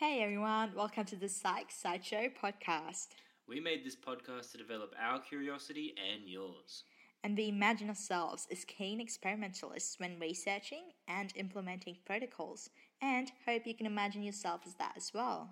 Hey 0.00 0.22
everyone, 0.22 0.76
welcome 0.76 1.04
to 1.06 1.16
the 1.16 1.28
Psych 1.28 1.72
Sideshow 1.72 2.28
podcast. 2.40 3.08
We 3.48 3.58
made 3.58 3.84
this 3.84 3.96
podcast 3.96 4.52
to 4.52 4.58
develop 4.58 4.94
our 4.96 5.18
curiosity 5.18 5.92
and 5.98 6.22
yours. 6.24 6.84
And 7.24 7.36
we 7.36 7.48
imagine 7.48 7.88
ourselves 7.88 8.46
as 8.52 8.64
keen 8.64 9.00
experimentalists 9.00 9.98
when 9.98 10.20
researching 10.20 10.84
and 11.08 11.32
implementing 11.34 11.96
protocols, 12.06 12.70
and 13.02 13.32
hope 13.44 13.66
you 13.66 13.74
can 13.74 13.86
imagine 13.86 14.22
yourself 14.22 14.60
as 14.68 14.74
that 14.74 14.92
as 14.96 15.10
well. 15.12 15.50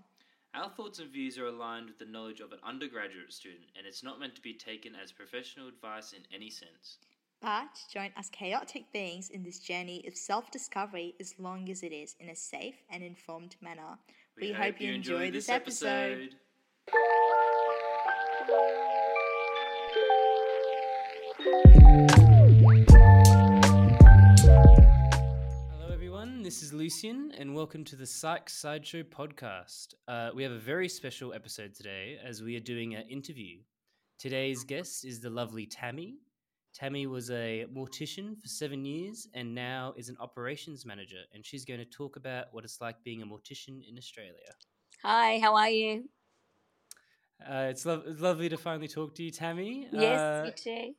Our 0.55 0.71
thoughts 0.71 1.01
and 1.01 1.11
views 1.11 1.39
are 1.39 1.47
aligned 1.47 1.89
with 1.89 1.99
the 1.99 2.05
knowledge 2.05 2.39
of 2.39 2.53
an 2.53 2.61
undergraduate 2.63 3.33
student, 3.33 3.65
and 3.77 3.85
it's 3.85 4.05
not 4.05 4.21
meant 4.21 4.37
to 4.37 4.43
be 4.43 4.55
taken 4.55 4.93
as 4.95 5.11
professional 5.11 5.67
advice 5.67 6.13
in 6.13 6.23
any 6.33 6.51
sense. 6.51 6.99
But 7.43 7.81
join 7.93 8.13
us 8.17 8.31
chaotic 8.31 8.93
beings 8.93 9.29
in 9.29 9.43
this 9.43 9.59
journey 9.59 10.05
of 10.07 10.17
self 10.17 10.53
discovery 10.53 11.17
as 11.19 11.35
long 11.37 11.69
as 11.69 11.83
it 11.83 11.93
is 11.93 12.15
in 12.21 12.29
a 12.29 12.37
safe 12.37 12.85
and 12.89 13.03
informed 13.03 13.57
manner. 13.61 13.99
We, 14.39 14.53
hope, 14.53 14.83
you 14.83 14.93
enjoy 14.93 15.31
this 15.31 15.49
episode. 15.49 16.35
Hello, 25.71 25.89
everyone. 25.91 26.43
This 26.43 26.63
is 26.63 26.75
Lucian, 26.75 27.33
and 27.39 27.55
welcome 27.55 27.83
to 27.85 27.97
the 27.97 28.05
Psych 28.05 28.51
Sideshow 28.51 29.05
podcast. 29.05 29.95
Uh, 30.07 30.29
we 30.35 30.43
have 30.43 30.53
a 30.53 30.59
very 30.59 30.91
special 30.91 31.33
episode 31.33 31.75
today 31.75 32.19
as 32.23 32.43
we 32.43 32.57
are 32.57 32.61
doing 32.61 32.95
an 32.95 33.09
interview. 33.09 33.61
Today's 34.19 34.65
guest 34.65 35.07
is 35.07 35.21
the 35.21 35.31
lovely 35.31 35.65
Tammy. 35.65 36.19
Tammy 36.79 37.07
was 37.07 37.31
a 37.31 37.65
mortician 37.75 38.39
for 38.39 38.49
seven 38.49 38.85
years 38.85 39.27
and 39.33 39.55
now 39.55 39.95
is 39.97 40.11
an 40.11 40.17
operations 40.21 40.85
manager, 40.85 41.23
and 41.33 41.45
she's 41.45 41.65
going 41.65 41.81
to 41.81 41.87
talk 41.87 42.17
about 42.17 42.49
what 42.53 42.65
it's 42.65 42.83
like 42.83 43.03
being 43.03 43.23
a 43.23 43.27
mortician 43.27 43.81
in 43.89 43.97
Australia. 43.97 44.53
Hi, 45.03 45.39
how 45.39 45.55
are 45.57 45.71
you? 45.71 46.11
Uh, 47.41 47.69
it's, 47.71 47.87
lo- 47.87 48.03
it's 48.07 48.21
lovely 48.21 48.51
to 48.51 48.59
finally 48.59 48.89
talk 48.89 49.15
to 49.15 49.23
you, 49.23 49.31
Tammy. 49.31 49.89
Yes, 49.91 50.21
Uh, 50.21 50.45
you 50.45 50.53
too. 50.53 50.95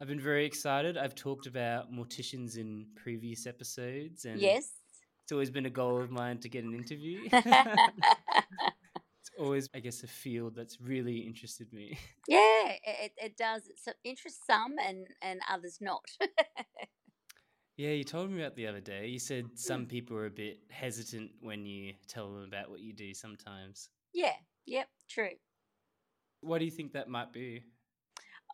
I've 0.00 0.08
been 0.08 0.20
very 0.20 0.46
excited. 0.46 0.96
I've 0.96 1.14
talked 1.14 1.46
about 1.46 1.92
morticians 1.92 2.56
in 2.56 2.86
previous 2.96 3.46
episodes, 3.46 4.24
and 4.24 4.40
Yes. 4.40 4.70
it's 5.22 5.32
always 5.32 5.50
been 5.50 5.66
a 5.66 5.70
goal 5.70 6.00
of 6.00 6.10
mine 6.10 6.38
to 6.38 6.48
get 6.48 6.64
an 6.64 6.72
interview. 6.74 7.28
always, 9.38 9.68
I 9.74 9.80
guess, 9.80 10.02
a 10.02 10.06
field 10.06 10.54
that's 10.54 10.80
really 10.80 11.18
interested 11.18 11.72
me. 11.72 11.98
Yeah, 12.28 12.72
it, 12.82 13.12
it 13.16 13.36
does. 13.36 13.62
It 13.68 13.96
interests 14.02 14.46
some 14.46 14.76
and, 14.84 15.06
and 15.20 15.40
others 15.50 15.78
not. 15.80 16.04
Yeah, 17.76 17.90
you 17.90 18.04
told 18.04 18.30
me 18.30 18.40
about 18.40 18.54
the 18.54 18.68
other 18.68 18.80
day. 18.80 19.08
You 19.08 19.18
said 19.18 19.46
some 19.56 19.86
mm. 19.86 19.88
people 19.88 20.16
are 20.16 20.26
a 20.26 20.30
bit 20.30 20.60
hesitant 20.70 21.32
when 21.40 21.66
you 21.66 21.94
tell 22.06 22.32
them 22.32 22.44
about 22.44 22.70
what 22.70 22.80
you 22.80 22.92
do 22.92 23.12
sometimes. 23.14 23.88
yeah, 24.12 24.34
yep, 24.64 24.86
true. 25.10 25.30
What 26.40 26.58
do 26.58 26.66
you 26.66 26.70
think 26.70 26.92
that 26.92 27.08
might 27.08 27.32
be? 27.32 27.64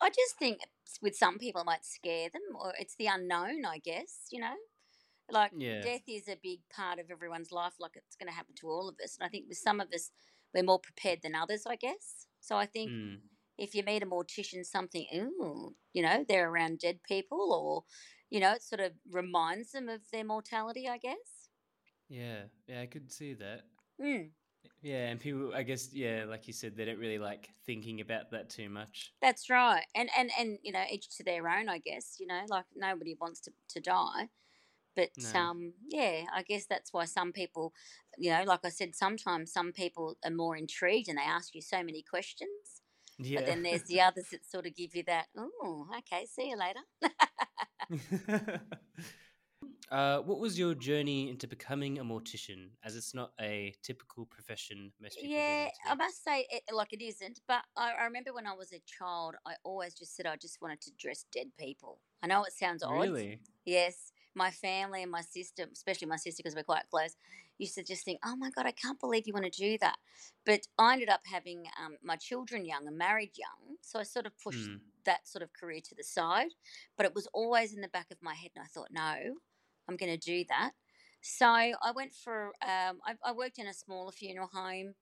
I 0.01 0.09
just 0.09 0.39
think 0.39 0.61
with 1.03 1.15
some 1.15 1.37
people 1.37 1.61
it 1.61 1.65
might 1.65 1.85
scare 1.85 2.29
them 2.29 2.41
or 2.59 2.73
it's 2.79 2.95
the 2.97 3.05
unknown, 3.07 3.63
I 3.65 3.77
guess, 3.77 4.25
you 4.31 4.41
know? 4.41 4.55
Like 5.29 5.51
Yeah. 5.55 5.81
death 5.81 6.01
is 6.07 6.27
a 6.27 6.37
big 6.41 6.61
part 6.75 6.97
of 6.97 7.11
everyone's 7.11 7.51
life, 7.51 7.73
like 7.79 7.95
it's 7.95 8.15
going 8.15 8.27
to 8.27 8.35
happen 8.35 8.55
to 8.55 8.67
all 8.67 8.89
of 8.89 8.95
us. 9.03 9.17
And 9.19 9.25
I 9.25 9.29
think 9.29 9.45
with 9.47 9.59
some 9.59 9.79
of 9.79 9.89
us, 9.93 10.09
we're 10.53 10.63
more 10.63 10.79
prepared 10.79 11.21
than 11.21 11.35
others, 11.35 11.65
I 11.67 11.75
guess. 11.75 12.27
So 12.39 12.57
I 12.57 12.65
think 12.65 12.93
Mm, 12.93 13.21
if 13.57 13.75
you 13.75 13.83
meet 13.83 14.03
a 14.03 14.05
mortician, 14.05 14.65
something, 14.65 15.07
ooh, 15.15 15.75
you 15.93 16.01
know, 16.03 16.25
they're 16.27 16.49
around 16.49 16.79
dead 16.79 17.01
people, 17.03 17.53
or, 17.53 17.85
you 18.29 18.39
know, 18.39 18.53
it 18.53 18.63
sort 18.63 18.79
of 18.81 18.93
reminds 19.09 19.71
them 19.71 19.89
of 19.89 20.09
their 20.11 20.23
mortality, 20.25 20.87
I 20.89 20.97
guess. 20.97 21.49
yeah, 22.09 22.45
yeah, 22.67 22.81
I 22.81 22.85
could 22.87 23.11
see 23.11 23.33
that. 23.35 23.67
Mm, 23.99 24.31
Yeah, 24.81 25.09
and 25.09 25.19
people, 25.19 25.53
I 25.53 25.63
guess, 25.63 25.93
yeah, 25.93 26.25
like 26.27 26.47
you 26.47 26.53
said, 26.53 26.75
they 26.75 26.85
don't 26.85 26.97
really 26.99 27.19
like 27.19 27.49
thinking 27.65 28.01
about 28.01 28.31
that 28.31 28.49
too 28.49 28.69
much. 28.69 29.13
that's 29.21 29.49
right. 29.49 29.85
And, 29.95 30.09
and, 30.17 30.31
and, 30.37 30.57
you 30.63 30.71
know, 30.71 30.83
each 30.89 31.15
to 31.17 31.23
their 31.23 31.47
own, 31.47 31.69
I 31.69 31.77
guess, 31.77 32.17
you 32.19 32.25
know, 32.27 32.43
like 32.47 32.65
nobody 32.75 33.15
wants 33.19 33.39
to, 33.41 33.51
to 33.69 33.79
die. 33.79 34.29
But, 34.95 35.09
No. 35.33 35.39
um, 35.39 35.73
yeah, 35.87 36.25
I 36.33 36.43
guess 36.43 36.65
that's 36.65 36.91
why 36.93 37.05
some 37.05 37.31
people, 37.31 37.73
you 38.17 38.31
know, 38.31 38.43
like 38.43 38.65
I 38.65 38.69
said, 38.69 38.95
sometimes 38.95 39.53
some 39.53 39.71
people 39.71 40.17
are 40.25 40.31
more 40.31 40.57
intrigued 40.57 41.07
and 41.09 41.17
they 41.17 41.23
ask 41.23 41.55
you 41.55 41.61
so 41.61 41.83
many 41.83 42.03
questions. 42.03 42.81
Yeah. 43.17 43.39
But 43.39 43.47
then 43.47 43.63
there's 43.63 43.83
the 43.83 44.01
others 44.07 44.25
that 44.31 44.45
sort 44.45 44.65
of 44.65 44.75
give 44.75 44.95
you 44.95 45.03
that, 45.07 45.27
oh, 45.37 45.87
okay, 45.99 46.25
see 46.25 46.49
you 46.49 46.57
later. 46.57 46.81
uh, 49.91 50.19
what 50.19 50.39
was 50.39 50.57
your 50.57 50.73
journey 50.73 51.29
into 51.29 51.47
becoming 51.47 51.99
a 51.99 52.03
mortician, 52.03 52.69
as 52.83 52.95
it's 52.95 53.13
not 53.13 53.31
a 53.39 53.73
typical 53.83 54.25
profession 54.25 54.91
most 55.01 55.15
people 55.15 55.29
Yeah, 55.29 55.67
I 55.89 55.95
must 55.95 56.23
say, 56.23 56.47
it, 56.49 56.63
like 56.73 56.93
it 56.93 57.03
isn't. 57.03 57.41
But 57.47 57.63
I, 57.75 57.93
I 57.99 58.03
remember 58.05 58.33
when 58.33 58.47
I 58.47 58.53
was 58.53 58.71
a 58.71 58.81
child, 58.85 59.35
I 59.45 59.53
always 59.63 59.93
just 59.93 60.15
said 60.15 60.25
I 60.25 60.35
just 60.37 60.61
wanted 60.61 60.81
to 60.81 60.91
dress 60.99 61.25
dead 61.33 61.47
people. 61.59 61.99
I 62.23 62.27
know 62.27 62.43
it 62.43 62.53
sounds 62.53 62.83
odd. 62.83 63.01
Really? 63.01 63.39
Yes, 63.65 64.11
my 64.35 64.51
family 64.51 65.01
and 65.03 65.11
my 65.11 65.21
sister, 65.21 65.67
especially 65.71 66.07
my 66.07 66.15
sister 66.17 66.41
because 66.43 66.55
we're 66.55 66.63
quite 66.63 66.89
close, 66.89 67.15
used 67.57 67.75
to 67.75 67.83
just 67.83 68.05
think, 68.05 68.19
"Oh 68.23 68.35
my 68.35 68.49
god, 68.51 68.65
I 68.65 68.71
can't 68.71 68.99
believe 68.99 69.27
you 69.27 69.33
want 69.33 69.45
to 69.45 69.51
do 69.51 69.77
that." 69.79 69.97
But 70.45 70.67
I 70.77 70.93
ended 70.93 71.09
up 71.09 71.21
having 71.25 71.65
um, 71.79 71.97
my 72.01 72.15
children 72.15 72.65
young 72.65 72.87
and 72.87 72.97
married 72.97 73.37
young, 73.37 73.77
so 73.81 73.99
I 73.99 74.03
sort 74.03 74.25
of 74.25 74.37
pushed 74.37 74.71
Hmm. 74.71 74.91
that 75.05 75.27
sort 75.27 75.43
of 75.43 75.53
career 75.53 75.81
to 75.81 75.95
the 75.95 76.03
side. 76.03 76.51
But 76.97 77.05
it 77.05 77.15
was 77.15 77.27
always 77.33 77.73
in 77.73 77.81
the 77.81 77.87
back 77.89 78.11
of 78.11 78.21
my 78.21 78.33
head, 78.35 78.51
and 78.55 78.63
I 78.63 78.67
thought, 78.67 78.91
"No, 78.91 79.39
I'm 79.87 79.97
going 79.97 80.11
to 80.11 80.17
do 80.17 80.45
that." 80.49 80.73
So 81.21 81.45
I 81.47 81.91
went 81.95 82.13
for. 82.15 82.47
Um, 82.61 82.99
I, 83.05 83.15
I 83.23 83.31
worked 83.33 83.59
in 83.59 83.67
a 83.67 83.73
smaller 83.73 84.11
funeral 84.11 84.47
home. 84.47 84.95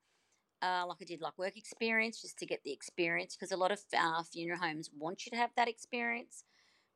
Uh, 0.61 0.85
like 0.87 0.97
I 1.01 1.05
did, 1.05 1.21
like 1.21 1.37
work 1.37 1.57
experience, 1.57 2.21
just 2.21 2.37
to 2.39 2.45
get 2.45 2.63
the 2.63 2.73
experience, 2.73 3.35
because 3.35 3.51
a 3.53 3.57
lot 3.57 3.71
of 3.71 3.81
uh, 3.97 4.23
funeral 4.23 4.59
homes 4.59 4.89
want 4.93 5.25
you 5.25 5.29
to 5.31 5.37
have 5.37 5.51
that 5.55 5.69
experience. 5.69 6.43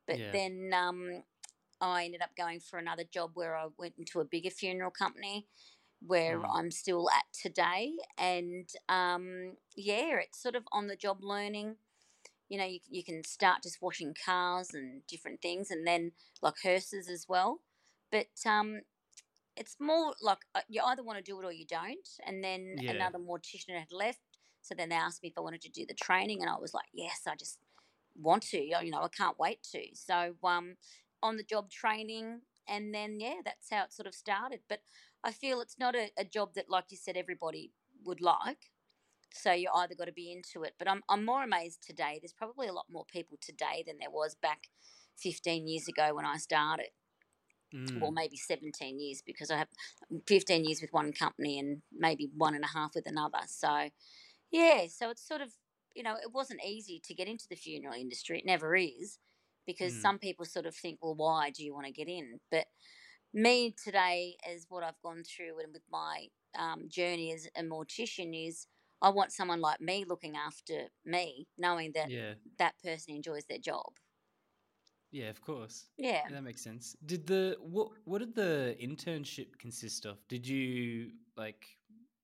But 0.06 0.20
Yeah. 0.20 0.32
then 0.32 0.72
um, 0.74 1.24
I 1.80 2.04
ended 2.04 2.22
up 2.22 2.36
going 2.36 2.60
for 2.60 2.78
another 2.78 3.04
job 3.04 3.32
where 3.34 3.56
I 3.56 3.68
went 3.78 3.94
into 3.98 4.20
a 4.20 4.24
bigger 4.24 4.50
funeral 4.50 4.90
company 4.90 5.46
where 6.00 6.42
Mm. 6.42 6.50
I'm 6.50 6.70
still 6.70 7.08
at 7.10 7.24
today. 7.32 7.96
And 8.18 8.68
um, 8.88 9.56
yeah, 9.76 10.18
it's 10.18 10.42
sort 10.42 10.56
of 10.56 10.64
on 10.72 10.86
the 10.88 10.96
job 10.96 11.18
learning. 11.22 11.76
You 12.48 12.58
know, 12.58 12.66
you, 12.66 12.80
you 12.88 13.04
can 13.04 13.24
start 13.24 13.62
just 13.62 13.82
washing 13.82 14.14
cars 14.24 14.74
and 14.74 15.06
different 15.06 15.42
things, 15.42 15.70
and 15.70 15.86
then 15.86 16.12
like 16.42 16.56
hearses 16.62 17.08
as 17.08 17.26
well. 17.28 17.62
But 18.10 18.28
um, 18.46 18.82
it's 19.56 19.76
more 19.80 20.14
like 20.20 20.38
uh, 20.54 20.62
you 20.68 20.82
either 20.82 21.02
want 21.04 21.18
to 21.18 21.22
do 21.24 21.40
it 21.40 21.44
or 21.44 21.52
you 21.52 21.66
don't. 21.66 22.08
And 22.26 22.42
then 22.42 22.78
Yeah. 22.78 22.82
another 22.88 23.18
mortician 23.18 23.78
had 23.78 23.92
left. 23.92 24.20
So 24.62 24.74
then 24.74 24.88
they 24.88 24.96
asked 24.96 25.22
me 25.22 25.28
if 25.28 25.38
I 25.38 25.42
wanted 25.42 25.62
to 25.62 25.68
do 25.70 25.86
the 25.86 25.94
training, 25.94 26.40
and 26.42 26.50
I 26.50 26.58
was 26.58 26.74
like, 26.74 26.86
yes, 26.92 27.22
I 27.28 27.36
just 27.36 27.58
want 28.16 28.42
to. 28.44 28.58
You 28.60 28.90
know, 28.90 29.02
I 29.02 29.08
can't 29.08 29.38
wait 29.38 29.62
to. 29.72 29.84
So 29.94 30.36
um, 30.44 30.76
on 31.24 31.38
the 31.38 31.42
job 31.42 31.70
training, 31.70 32.42
and 32.68 32.94
then 32.94 33.18
yeah, 33.18 33.40
that's 33.44 33.70
how 33.70 33.84
it 33.84 33.92
sort 33.92 34.06
of 34.06 34.14
started. 34.14 34.60
But 34.68 34.80
I 35.24 35.32
feel 35.32 35.60
it's 35.60 35.78
not 35.78 35.96
a, 35.96 36.10
a 36.18 36.24
job 36.24 36.50
that, 36.54 36.68
like 36.68 36.84
you 36.90 36.98
said, 36.98 37.16
everybody 37.16 37.72
would 38.04 38.20
like. 38.20 38.70
So 39.32 39.50
you 39.52 39.68
either 39.74 39.94
got 39.96 40.04
to 40.04 40.12
be 40.12 40.30
into 40.30 40.62
it. 40.64 40.74
But 40.78 40.88
I'm 40.88 41.02
I'm 41.08 41.24
more 41.24 41.42
amazed 41.42 41.82
today. 41.84 42.18
There's 42.20 42.34
probably 42.34 42.68
a 42.68 42.72
lot 42.72 42.86
more 42.92 43.06
people 43.10 43.38
today 43.40 43.82
than 43.84 43.96
there 43.98 44.10
was 44.10 44.36
back 44.36 44.68
15 45.16 45.66
years 45.66 45.88
ago 45.88 46.14
when 46.14 46.26
I 46.26 46.36
started. 46.36 46.90
Mm. 47.74 48.00
Well, 48.00 48.12
maybe 48.12 48.36
17 48.36 49.00
years 49.00 49.22
because 49.26 49.50
I 49.50 49.56
have 49.56 49.68
15 50.28 50.64
years 50.64 50.80
with 50.80 50.92
one 50.92 51.12
company 51.12 51.58
and 51.58 51.82
maybe 51.92 52.30
one 52.36 52.54
and 52.54 52.62
a 52.62 52.68
half 52.68 52.94
with 52.94 53.06
another. 53.06 53.40
So 53.46 53.88
yeah, 54.52 54.86
so 54.88 55.10
it's 55.10 55.26
sort 55.26 55.40
of 55.40 55.50
you 55.96 56.02
know 56.02 56.14
it 56.14 56.32
wasn't 56.32 56.60
easy 56.64 57.00
to 57.04 57.14
get 57.14 57.28
into 57.28 57.46
the 57.48 57.56
funeral 57.56 57.94
industry. 57.94 58.38
It 58.38 58.46
never 58.46 58.76
is 58.76 59.18
because 59.66 59.96
Mm. 59.96 60.00
some 60.00 60.18
people 60.18 60.44
sort 60.44 60.66
of 60.66 60.74
think, 60.76 60.98
well, 61.02 61.14
why 61.14 61.50
do 61.50 61.64
you 61.64 61.74
want 61.74 61.86
to 61.86 61.92
get 61.92 62.08
in? 62.08 62.40
But 62.50 62.66
me 63.32 63.72
today, 63.72 64.36
as 64.48 64.66
what 64.68 64.84
I've 64.84 65.00
gone 65.02 65.24
through 65.24 65.60
and 65.60 65.72
with 65.72 65.84
my 65.90 66.28
um, 66.58 66.88
journey 66.88 67.32
as 67.32 67.48
a 67.56 67.62
mortician, 67.62 68.48
is 68.48 68.66
I 69.02 69.10
want 69.10 69.32
someone 69.32 69.60
like 69.60 69.80
me 69.80 70.04
looking 70.04 70.36
after 70.36 70.88
me, 71.04 71.48
knowing 71.58 71.92
that 71.92 72.10
yeah, 72.10 72.34
that 72.58 72.78
person 72.82 73.14
enjoys 73.14 73.46
their 73.46 73.58
job. 73.58 73.94
yeah, 75.10 75.28
of 75.30 75.40
course. 75.40 75.90
Yeah. 75.96 76.28
Yeah, 76.28 76.32
that 76.36 76.42
makes 76.42 76.62
sense. 76.62 76.96
Did 77.04 77.26
the 77.26 77.56
what 77.60 77.92
what 78.04 78.18
did 78.20 78.34
the 78.34 78.76
internship 78.80 79.58
consist 79.58 80.06
of? 80.06 80.26
Did 80.28 80.46
you 80.46 81.12
like 81.36 81.66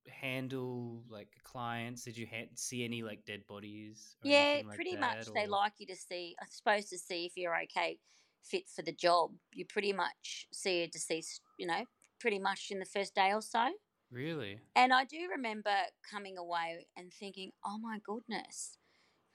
handle 0.09 1.05
like 1.09 1.29
clients? 1.45 2.05
Did 2.05 2.17
you 2.17 2.27
ha- 2.27 2.49
see 2.55 2.85
any 2.85 3.03
like 3.03 3.25
dead 3.25 3.47
bodies? 3.47 4.17
or 4.25 4.29
Yeah, 4.29 4.63
like 4.63 4.77
pretty 4.77 4.97
much. 4.97 5.27
that, 5.27 5.35
They 5.35 5.47
like 5.47 5.75
you 5.79 5.87
to 5.87 5.97
see, 5.97 6.37
I 6.41 6.47
suppose, 6.51 6.87
to 6.91 6.99
see 6.99 7.27
if 7.27 7.37
you're 7.37 7.59
okay, 7.63 7.99
fit 8.43 8.69
for 8.69 8.83
the 8.83 8.93
job. 8.93 9.33
You 9.53 9.65
pretty 9.67 9.93
much 9.93 10.47
see 10.53 10.83
a 10.83 10.87
deceased, 10.89 11.43
you 11.59 11.67
know, 11.67 11.87
pretty 12.19 12.39
much 12.39 12.71
in 12.71 12.79
the 12.79 12.85
first 12.85 13.15
day 13.15 13.33
or 13.33 13.43
so. 13.43 13.71
Really? 14.11 14.61
And 14.75 14.93
I 14.93 15.05
do 15.05 15.29
remember 15.31 15.75
coming 16.09 16.39
away 16.39 16.87
and 16.97 17.13
thinking, 17.13 17.53
oh 17.65 17.79
my 17.79 17.99
goodness, 17.99 18.79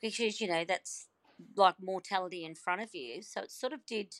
because, 0.02 0.42
you 0.42 0.48
know, 0.48 0.66
that's 0.66 1.10
like 1.56 1.76
mortality 1.82 2.46
in 2.46 2.56
front 2.56 2.82
of 2.82 2.96
you. 2.96 3.22
So 3.22 3.42
it 3.42 3.52
sort 3.52 3.74
of 3.74 3.86
did 3.86 4.16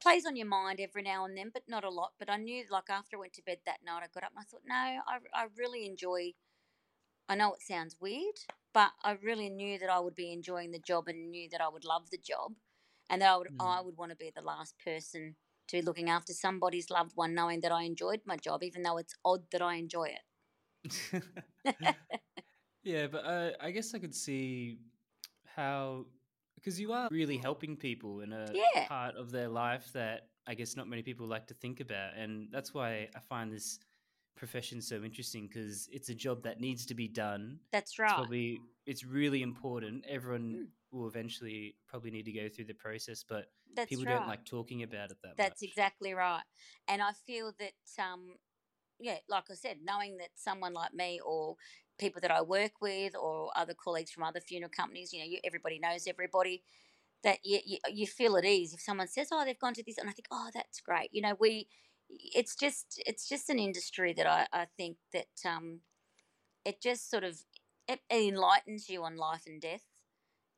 plays 0.00 0.26
on 0.26 0.36
your 0.36 0.46
mind 0.46 0.80
every 0.80 1.02
now 1.02 1.24
and 1.24 1.36
then, 1.36 1.50
but 1.52 1.64
not 1.68 1.84
a 1.84 1.90
lot. 1.90 2.12
But 2.18 2.30
I 2.30 2.36
knew, 2.36 2.64
like 2.70 2.90
after 2.90 3.16
I 3.16 3.20
went 3.20 3.32
to 3.34 3.42
bed 3.42 3.60
that 3.66 3.82
night, 3.84 4.02
I 4.04 4.08
got 4.08 4.24
up 4.24 4.32
and 4.32 4.40
I 4.40 4.44
thought, 4.44 4.62
no, 4.66 4.74
I 4.74 5.18
I 5.34 5.46
really 5.56 5.86
enjoy. 5.86 6.34
I 7.28 7.36
know 7.36 7.54
it 7.54 7.62
sounds 7.62 8.00
weird, 8.00 8.36
but 8.72 8.92
I 9.02 9.12
really 9.12 9.48
knew 9.50 9.78
that 9.78 9.90
I 9.90 10.00
would 10.00 10.14
be 10.16 10.32
enjoying 10.32 10.72
the 10.72 10.78
job 10.80 11.08
and 11.08 11.30
knew 11.30 11.48
that 11.50 11.60
I 11.60 11.68
would 11.68 11.84
love 11.84 12.10
the 12.10 12.18
job, 12.18 12.54
and 13.10 13.22
that 13.22 13.30
I 13.30 13.36
would 13.36 13.50
Mm. 13.50 13.78
I 13.78 13.80
would 13.80 13.96
want 13.96 14.10
to 14.10 14.16
be 14.16 14.30
the 14.34 14.42
last 14.42 14.78
person 14.78 15.36
to 15.68 15.76
be 15.78 15.82
looking 15.82 16.10
after 16.10 16.32
somebody's 16.32 16.90
loved 16.90 17.16
one, 17.16 17.34
knowing 17.34 17.60
that 17.62 17.72
I 17.72 17.82
enjoyed 17.84 18.22
my 18.26 18.36
job, 18.36 18.62
even 18.64 18.82
though 18.82 18.98
it's 18.98 19.14
odd 19.24 19.50
that 19.52 19.62
I 19.62 19.76
enjoy 19.76 20.06
it. 20.08 20.22
yeah, 22.84 23.06
but 23.06 23.24
uh, 23.24 23.50
I 23.60 23.70
guess 23.70 23.94
I 23.94 23.98
could 23.98 24.14
see 24.14 24.78
how 25.44 26.06
because 26.66 26.80
you 26.80 26.92
are 26.92 27.08
really 27.12 27.38
helping 27.38 27.76
people 27.76 28.20
in 28.22 28.32
a 28.32 28.46
Yeah. 28.52 28.88
part 28.88 29.14
of 29.14 29.30
their 29.30 29.48
life 29.48 29.92
that 29.92 30.30
I 30.48 30.54
guess 30.54 30.74
not 30.74 30.88
many 30.88 31.02
people 31.02 31.26
like 31.26 31.46
to 31.46 31.54
think 31.54 31.78
about, 31.80 32.16
and 32.16 32.48
that's 32.50 32.74
why 32.74 33.08
I 33.14 33.20
find 33.20 33.52
this 33.52 33.78
profession 34.36 34.82
so 34.82 35.02
interesting 35.04 35.46
because 35.46 35.88
it's 35.92 36.08
a 36.08 36.14
job 36.14 36.42
that 36.42 36.60
needs 36.60 36.84
to 36.86 36.94
be 36.94 37.06
done. 37.08 37.60
That's 37.70 37.98
It's 38.02 38.12
right. 38.12 38.14
probably 38.14 38.58
it's 38.84 39.04
really 39.04 39.42
important. 39.42 40.04
Everyone 40.08 40.56
Mm. 40.56 40.66
will 40.90 41.06
eventually 41.08 41.76
probably 41.86 42.10
need 42.10 42.24
to 42.24 42.32
go 42.32 42.48
through 42.48 42.64
the 42.66 42.74
process, 42.74 43.22
but 43.22 43.46
That's 43.74 43.88
people 43.88 44.04
right. 44.04 44.14
don't 44.14 44.26
like 44.26 44.44
talking 44.44 44.82
about 44.82 45.10
it 45.12 45.18
that 45.22 45.36
That's 45.36 45.60
much. 45.60 45.62
exactly 45.62 46.14
right. 46.14 46.42
And 46.88 47.02
I 47.02 47.12
feel 47.12 47.52
that, 47.58 48.02
um, 48.02 48.36
yeah, 48.98 49.18
like 49.28 49.50
I 49.50 49.54
said, 49.54 49.78
knowing 49.84 50.16
that 50.18 50.30
someone 50.34 50.72
like 50.72 50.94
me 50.94 51.20
or 51.24 51.56
people 51.98 52.20
that 52.20 52.30
I 52.30 52.42
work 52.42 52.80
with 52.80 53.14
or 53.16 53.50
other 53.56 53.74
colleagues 53.74 54.10
from 54.10 54.22
other 54.22 54.40
funeral 54.40 54.70
companies, 54.70 55.12
you 55.12 55.20
know, 55.20 55.26
you, 55.26 55.38
everybody 55.44 55.78
knows 55.78 56.06
everybody, 56.06 56.62
that 57.22 57.38
you, 57.44 57.60
you, 57.64 57.78
you 57.92 58.06
feel 58.06 58.36
at 58.36 58.44
ease 58.44 58.74
if 58.74 58.80
someone 58.80 59.08
says, 59.08 59.28
oh, 59.32 59.44
they've 59.44 59.58
gone 59.58 59.74
to 59.74 59.82
this. 59.82 59.98
And 59.98 60.08
I 60.08 60.12
think, 60.12 60.28
oh, 60.30 60.50
that's 60.54 60.80
great. 60.80 61.10
You 61.12 61.22
know, 61.22 61.36
we, 61.38 61.68
it's 62.08 62.54
just, 62.54 63.02
it's 63.06 63.28
just 63.28 63.50
an 63.50 63.58
industry 63.58 64.12
that 64.12 64.26
I, 64.26 64.46
I 64.52 64.66
think 64.76 64.98
that 65.12 65.26
um, 65.44 65.80
it 66.64 66.80
just 66.80 67.10
sort 67.10 67.24
of, 67.24 67.40
it, 67.88 68.00
it 68.10 68.28
enlightens 68.28 68.88
you 68.88 69.02
on 69.04 69.16
life 69.16 69.42
and 69.46 69.60
death. 69.60 69.84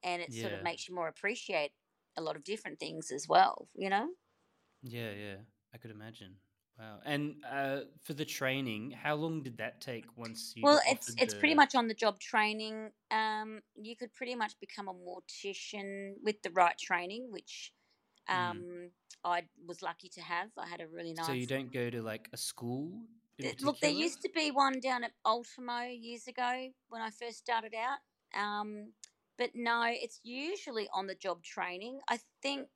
And 0.02 0.23
it 0.23 0.32
sort 0.32 0.52
of 0.52 0.62
makes 0.62 0.88
you 0.88 0.94
more 0.94 1.08
appreciate 1.08 1.73
a 2.17 2.23
lot 2.23 2.37
of 2.37 2.44
different 2.44 2.79
things 2.79 3.11
as 3.11 3.26
well, 3.29 3.69
you 3.75 3.91
know? 3.91 4.11
Yeah, 4.82 5.12
yeah, 5.12 5.37
I 5.75 5.79
could 5.79 5.91
imagine. 5.91 6.37
Wow. 6.78 7.00
And 7.04 7.36
uh, 7.44 7.80
for 8.02 8.14
the 8.14 8.25
training, 8.25 8.92
how 8.92 9.16
long 9.16 9.42
did 9.42 9.58
that 9.58 9.80
take 9.80 10.16
once 10.16 10.52
you? 10.56 10.62
Well, 10.62 10.80
it's 10.88 11.14
it's 11.19 11.34
pretty 11.34 11.54
much 11.54 11.75
on 11.75 11.88
the 11.88 11.94
job 11.94 12.20
training. 12.20 12.90
Um, 13.10 13.62
you 13.75 13.96
could 13.96 14.14
pretty 14.14 14.34
much 14.34 14.58
become 14.60 14.88
a 14.88 14.94
mortician 14.94 16.14
with 16.22 16.42
the 16.42 16.50
right 16.50 16.78
training, 16.78 17.30
which 17.30 17.72
Mm. 18.30 18.34
um, 18.34 18.90
I 19.25 19.48
was 19.66 19.82
lucky 19.82 20.08
to 20.10 20.20
have. 20.20 20.50
I 20.56 20.66
had 20.66 20.80
a 20.80 20.86
really 20.86 21.14
nice. 21.14 21.26
So 21.26 21.32
you 21.32 21.46
don't 21.46 21.72
go 21.72 21.90
to 21.90 22.02
like 22.02 22.28
a 22.32 22.36
school. 22.36 22.92
Look, 23.60 23.81
there 23.81 23.90
used 23.90 24.20
to 24.22 24.31
be 24.34 24.50
one 24.50 24.81
down 24.81 25.04
at 25.04 25.12
Ultimo 25.24 25.82
years 25.82 26.26
ago 26.26 26.70
when 26.88 27.02
I 27.02 27.10
first 27.10 27.38
started 27.38 27.72
out. 27.74 27.98
Um, 28.38 28.94
but 29.36 29.50
no, 29.54 29.84
it's 29.86 30.20
usually 30.24 30.88
on 30.92 31.06
the 31.06 31.14
job 31.14 31.42
training. 31.44 32.00
I 32.08 32.19
think 32.42 32.69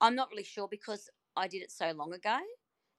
I'm 0.00 0.16
not 0.16 0.30
really 0.30 0.42
sure 0.42 0.68
because 0.68 1.08
I 1.36 1.46
did 1.48 1.62
it 1.62 1.70
so 1.70 1.92
long 1.92 2.12
ago 2.12 2.40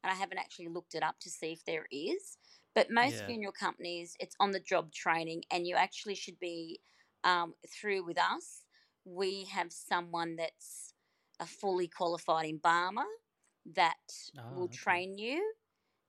and 0.04 0.12
I 0.12 0.16
haven't 0.16 0.40
actually 0.40 0.68
looked 0.68 0.96
it 0.96 1.04
up 1.04 1.20
to 1.22 1.30
see 1.30 1.54
if 1.54 1.66
there 1.66 1.88
is. 1.92 2.38
But 2.76 2.92
most 2.92 3.24
Yeah. 3.24 3.26
funeral 3.26 3.54
companies, 3.54 4.16
it's 4.20 4.36
on 4.40 4.52
the 4.52 4.60
job 4.60 4.92
training, 4.92 5.44
and 5.52 5.68
you 5.68 5.76
actually 5.76 6.16
should 6.16 6.40
be 6.40 6.82
um, 7.24 7.54
through 7.68 8.06
with 8.06 8.18
us. 8.20 8.64
We 9.06 9.46
have 9.46 9.72
someone 9.72 10.36
that's 10.36 10.94
a 11.40 11.46
fully 11.46 11.88
qualified 11.88 12.46
embalmer 12.50 13.06
that 13.76 13.96
Oh, 14.38 14.42
will 14.50 14.68
okay. 14.68 14.70
train 14.70 15.18
you 15.18 15.54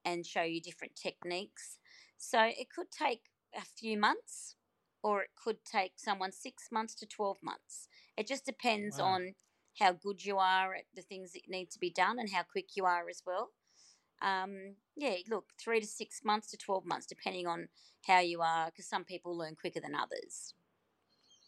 and 0.05 0.27
show 0.27 0.43
you 0.43 0.61
different 0.61 0.97
techniques. 0.97 1.79
So 2.19 2.41
it 2.43 2.69
could 2.75 2.91
take 2.91 3.23
a 3.57 3.63
few 3.63 3.99
months 3.99 4.57
or 5.03 5.23
it 5.23 5.31
could 5.43 5.65
take 5.65 5.93
someone 5.97 6.33
six 6.33 6.69
months 6.73 6.95
to 6.97 7.07
12 7.07 7.39
months. 7.43 7.89
It 8.17 8.27
just 8.27 8.45
depends 8.47 8.99
Wow. 8.99 9.01
on 9.01 9.35
how 9.79 9.93
good 9.93 10.25
you 10.25 10.39
are 10.39 10.75
at 10.75 10.85
the 10.95 11.03
things 11.03 11.33
that 11.33 11.49
need 11.49 11.71
to 11.73 11.79
be 11.79 11.91
done 11.91 12.19
and 12.19 12.31
how 12.31 12.43
quick 12.43 12.77
you 12.77 12.85
are 12.85 13.09
as 13.09 13.23
well. 13.27 13.51
Um, 14.25 14.77
yeah, 14.97 15.17
look, 15.29 15.45
three 15.61 15.81
to 15.81 15.87
six 15.87 16.23
months 16.25 16.51
to 16.51 16.57
12 16.57 16.87
months, 16.87 17.07
depending 17.07 17.47
on 17.47 17.69
how 18.07 18.21
you 18.21 18.41
are, 18.41 18.67
because 18.67 18.87
some 18.87 19.05
people 19.05 19.37
learn 19.37 19.55
quicker 19.55 19.81
than 19.81 19.95
others. 19.95 20.55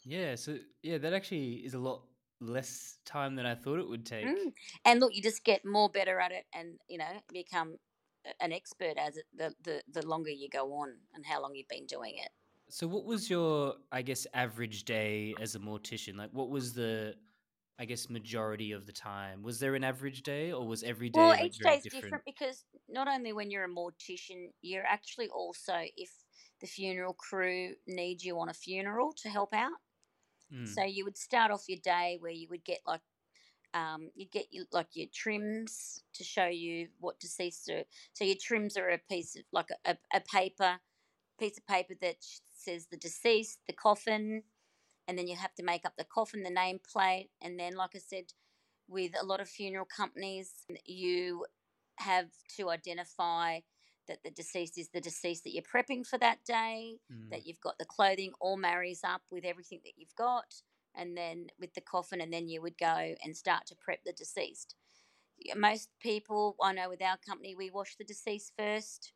Yeah. 0.04 0.34
So 0.36 0.58
yeah, 0.82 0.98
that 0.98 1.12
actually 1.12 1.54
is 1.64 1.74
a 1.74 1.78
lot 1.78 2.02
less 2.40 2.98
time 3.04 3.34
than 3.34 3.46
I 3.46 3.54
thought 3.54 3.78
it 3.78 3.88
would 3.88 4.04
take. 4.04 4.26
Mm. 4.26 4.52
And 4.84 5.00
look, 5.00 5.14
you 5.14 5.22
just 5.22 5.42
get 5.42 5.64
more 5.64 5.88
better 5.88 6.20
at 6.20 6.32
it 6.32 6.44
and, 6.54 6.78
you 6.88 6.98
know, 6.98 7.20
become 7.32 7.76
an 8.40 8.52
expert 8.52 8.94
as 8.98 9.16
it, 9.16 9.24
the, 9.36 9.54
the, 9.62 9.82
the 9.92 10.06
longer 10.06 10.30
you 10.30 10.48
go 10.48 10.72
on 10.74 10.94
and 11.14 11.24
how 11.24 11.40
long 11.40 11.54
you've 11.54 11.68
been 11.68 11.86
doing 11.86 12.14
it. 12.16 12.30
So 12.68 12.86
what 12.86 13.04
was 13.04 13.30
your, 13.30 13.74
I 13.92 14.02
guess, 14.02 14.26
average 14.34 14.84
day 14.84 15.34
as 15.40 15.54
a 15.54 15.60
mortician? 15.60 16.16
Like, 16.16 16.30
what 16.32 16.50
was 16.50 16.74
the, 16.74 17.14
I 17.78 17.84
guess, 17.84 18.08
majority 18.10 18.72
of 18.72 18.86
the 18.86 18.92
time? 18.92 19.42
Was 19.42 19.58
there 19.60 19.74
an 19.74 19.84
average 19.84 20.22
day, 20.22 20.52
or 20.52 20.66
was 20.66 20.82
every 20.82 21.10
day 21.10 21.20
Well, 21.20 21.28
like, 21.28 21.40
each 21.42 21.58
very 21.58 21.76
day's 21.76 21.82
different? 21.82 22.02
different 22.04 22.24
because 22.24 22.64
not 22.88 23.08
only 23.08 23.32
when 23.32 23.50
you're 23.50 23.64
a 23.64 23.68
mortician, 23.68 24.52
you're 24.60 24.84
actually 24.84 25.28
also 25.28 25.84
if 25.96 26.10
the 26.60 26.66
funeral 26.66 27.14
crew 27.14 27.74
need 27.86 28.22
you 28.22 28.38
on 28.38 28.48
a 28.48 28.54
funeral 28.54 29.12
to 29.14 29.28
help 29.28 29.54
out. 29.54 29.78
Mm. 30.52 30.66
So 30.66 30.84
you 30.84 31.04
would 31.04 31.16
start 31.16 31.50
off 31.50 31.68
your 31.68 31.78
day 31.82 32.16
where 32.20 32.32
you 32.32 32.48
would 32.50 32.64
get 32.64 32.80
like 32.86 33.02
um, 33.74 34.10
you'd 34.14 34.32
get 34.32 34.46
your, 34.52 34.66
like 34.72 34.88
your 34.94 35.08
trims 35.12 36.04
to 36.14 36.24
show 36.24 36.46
you 36.46 36.88
what 36.98 37.20
deceased 37.20 37.68
are. 37.70 37.84
So 38.14 38.24
your 38.24 38.36
trims 38.40 38.76
are 38.76 38.88
a 38.88 38.98
piece 38.98 39.36
of 39.36 39.44
like 39.52 39.68
a, 39.84 39.92
a, 39.92 39.98
a 40.14 40.20
paper 40.20 40.80
piece 41.38 41.58
of 41.58 41.66
paper 41.66 41.94
that 42.00 42.16
says 42.54 42.86
the 42.86 42.96
deceased, 42.96 43.60
the 43.66 43.72
coffin, 43.72 44.42
and 45.08 45.18
then 45.18 45.28
you 45.28 45.36
have 45.36 45.54
to 45.56 45.62
make 45.62 45.84
up 45.86 45.94
the 45.96 46.04
coffin, 46.04 46.42
the 46.42 46.50
nameplate, 46.50 47.30
and 47.40 47.58
then 47.58 47.74
like 47.74 47.94
I 47.94 47.98
said, 47.98 48.32
with 48.88 49.12
a 49.20 49.24
lot 49.26 49.40
of 49.40 49.48
funeral 49.48 49.86
companies, 49.86 50.64
you 50.84 51.46
have 51.98 52.30
to 52.56 52.70
identify 52.70 53.60
that 54.08 54.22
the 54.22 54.30
deceased 54.30 54.78
is 54.78 54.90
the 54.90 55.00
deceased 55.00 55.44
that 55.44 55.52
you're 55.52 55.62
prepping 55.62 56.06
for 56.06 56.18
that 56.18 56.44
day 56.44 56.98
Mm. 57.10 57.30
that 57.30 57.46
you've 57.46 57.60
got 57.60 57.78
the 57.78 57.84
clothing 57.84 58.32
all 58.40 58.56
marries 58.56 59.02
up 59.02 59.22
with 59.30 59.44
everything 59.44 59.80
that 59.84 59.94
you've 59.96 60.14
got 60.14 60.62
and 60.94 61.16
then 61.16 61.48
with 61.58 61.74
the 61.74 61.80
coffin 61.80 62.20
and 62.20 62.32
then 62.32 62.48
you 62.48 62.62
would 62.62 62.78
go 62.78 63.14
and 63.24 63.36
start 63.36 63.66
to 63.66 63.74
prep 63.74 64.04
the 64.04 64.12
deceased 64.12 64.76
most 65.56 65.90
people 66.00 66.56
i 66.62 66.72
know 66.72 66.88
with 66.88 67.02
our 67.02 67.16
company 67.18 67.54
we 67.54 67.70
wash 67.70 67.96
the 67.96 68.04
deceased 68.04 68.52
first 68.56 69.12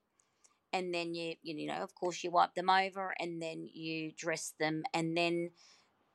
and 0.73 0.95
then 0.95 1.15
you 1.15 1.37
you 1.43 1.67
know 1.67 1.83
of 1.83 1.95
course 1.95 2.23
you 2.25 2.31
wipe 2.31 2.55
them 2.55 2.71
over 2.71 3.15
and 3.21 3.43
then 3.43 3.67
you 3.73 4.13
dress 4.13 4.55
them 4.59 4.83
and 4.95 5.17
then 5.17 5.51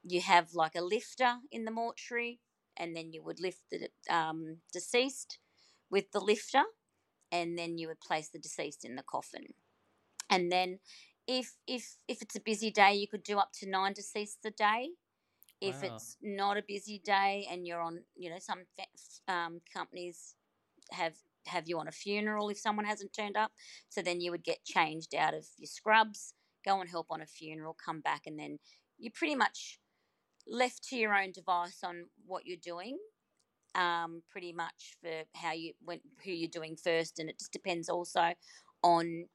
you 0.06 0.22
have 0.22 0.54
like 0.56 0.76
a 0.76 0.82
lifter 0.82 1.38
in 1.52 1.66
the 1.66 1.72
mortuary 1.72 2.40
and 2.78 2.96
then 2.96 3.14
you 3.14 3.24
would 3.24 3.40
lift 3.42 3.62
the 3.72 3.90
um, 4.14 4.58
deceased 4.74 5.40
with 5.90 6.12
the 6.12 6.20
lifter 6.22 6.64
and 7.32 7.58
then 7.58 7.78
you 7.78 7.88
would 7.88 8.00
place 8.02 8.30
the 8.30 8.40
deceased 8.40 8.86
in 8.86 8.96
the 8.96 9.04
coffin 9.04 9.46
and 10.30 10.52
then 10.52 10.80
if 11.28 11.54
if 11.68 11.98
if 12.08 12.22
it's 12.22 12.36
a 12.36 12.42
busy 12.42 12.72
day 12.72 12.94
you 12.94 13.08
could 13.08 13.24
do 13.24 13.38
up 13.38 13.52
to 13.54 13.70
nine 13.70 13.94
deceased 13.94 14.40
a 14.46 14.52
day 14.52 14.90
if 15.62 15.82
Wow. 15.82 15.84
it's 15.84 16.18
not 16.22 16.58
a 16.58 16.64
busy 16.68 17.02
day 17.04 17.48
and 17.50 17.66
you're 17.68 17.82
on 17.82 18.00
you 18.16 18.30
know 18.30 18.40
some 18.40 18.62
um, 19.28 19.62
companies 19.74 20.36
have 20.92 21.16
have 21.48 21.68
you 21.68 21.80
on 21.80 21.88
a 21.88 21.92
funeral 21.92 22.50
if 22.50 22.58
someone 22.60 22.86
hasn't 22.86 23.14
turned 23.14 23.38
up 23.38 23.52
so 23.90 24.02
then 24.02 24.22
you 24.22 24.32
would 24.32 24.44
get 24.44 24.64
changed 24.66 25.16
out 25.16 25.34
of 25.34 25.46
your 25.58 25.68
scrubs 25.68 26.34
go 26.66 26.80
and 26.82 26.90
help 26.90 27.08
on 27.10 27.22
a 27.22 27.26
funeral 27.26 27.76
come 27.86 28.02
back 28.02 28.24
and 28.26 28.40
then 28.40 28.60
you're 28.98 29.14
pretty 29.16 29.36
much 29.36 29.80
left 30.48 30.84
to 30.90 30.96
your 30.98 31.16
own 31.16 31.32
device 31.32 31.80
on 31.84 32.06
what 32.26 32.46
you're 32.46 32.58
doing 32.58 32.98
um, 33.76 34.24
pretty 34.30 34.54
much 34.54 34.96
for 35.02 35.24
how 35.36 35.52
you 35.52 35.74
went 35.86 36.02
who 36.24 36.32
you're 36.32 36.50
doing 36.50 36.76
first 36.78 37.20
and 37.20 37.30
it 37.30 37.40
just 37.40 37.52
depends 37.52 37.90
also 37.90 38.34
on 38.84 39.26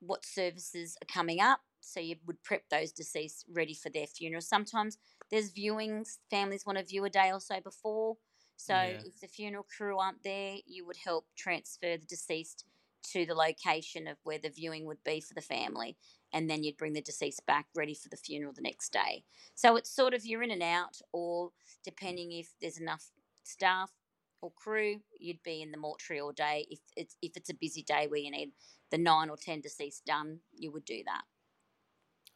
what 0.00 0.24
services 0.24 0.96
are 1.02 1.06
coming 1.12 1.40
up. 1.40 1.60
So 1.80 2.00
you 2.00 2.16
would 2.26 2.42
prep 2.42 2.62
those 2.70 2.92
deceased 2.92 3.44
ready 3.50 3.74
for 3.74 3.90
their 3.90 4.06
funeral. 4.06 4.40
Sometimes 4.40 4.98
there's 5.30 5.52
viewings 5.52 6.18
families 6.30 6.64
want 6.66 6.78
to 6.78 6.84
view 6.84 7.04
a 7.04 7.10
day 7.10 7.30
or 7.32 7.40
so 7.40 7.60
before. 7.60 8.16
So 8.56 8.74
Yeah. 8.74 9.02
if 9.04 9.20
the 9.20 9.28
funeral 9.28 9.66
crew 9.76 9.98
aren't 9.98 10.22
there 10.22 10.56
you 10.66 10.86
would 10.86 10.98
help 11.04 11.26
transfer 11.36 11.96
the 11.96 12.06
deceased 12.06 12.64
to 13.02 13.26
the 13.26 13.34
location 13.34 14.06
of 14.06 14.18
where 14.22 14.38
the 14.38 14.50
viewing 14.50 14.86
would 14.86 15.02
be 15.04 15.20
for 15.20 15.34
the 15.34 15.40
family 15.40 15.96
and 16.32 16.48
then 16.48 16.62
you'd 16.64 16.76
bring 16.76 16.92
the 16.94 17.02
deceased 17.02 17.44
back 17.46 17.66
ready 17.74 17.94
for 17.94 18.08
the 18.08 18.16
funeral 18.16 18.52
the 18.52 18.62
next 18.62 18.92
day 18.92 19.24
so 19.54 19.76
it's 19.76 19.94
sort 19.94 20.14
of 20.14 20.24
you're 20.24 20.42
in 20.42 20.50
and 20.50 20.62
out 20.62 20.98
or 21.12 21.50
depending 21.84 22.32
if 22.32 22.54
there's 22.60 22.78
enough 22.78 23.10
staff 23.44 23.92
or 24.40 24.52
crew 24.52 25.00
you'd 25.18 25.42
be 25.42 25.62
in 25.62 25.70
the 25.72 25.78
mortuary 25.78 26.20
all 26.20 26.32
day 26.32 26.66
if 26.70 26.80
it's 26.96 27.16
if 27.22 27.36
it's 27.36 27.50
a 27.50 27.54
busy 27.54 27.82
day 27.82 28.06
where 28.06 28.20
you 28.20 28.30
need 28.30 28.52
the 28.90 28.98
nine 28.98 29.30
or 29.30 29.36
ten 29.36 29.60
deceased 29.60 30.04
done 30.04 30.40
you 30.52 30.70
would 30.70 30.84
do 30.84 31.02
that 31.04 31.22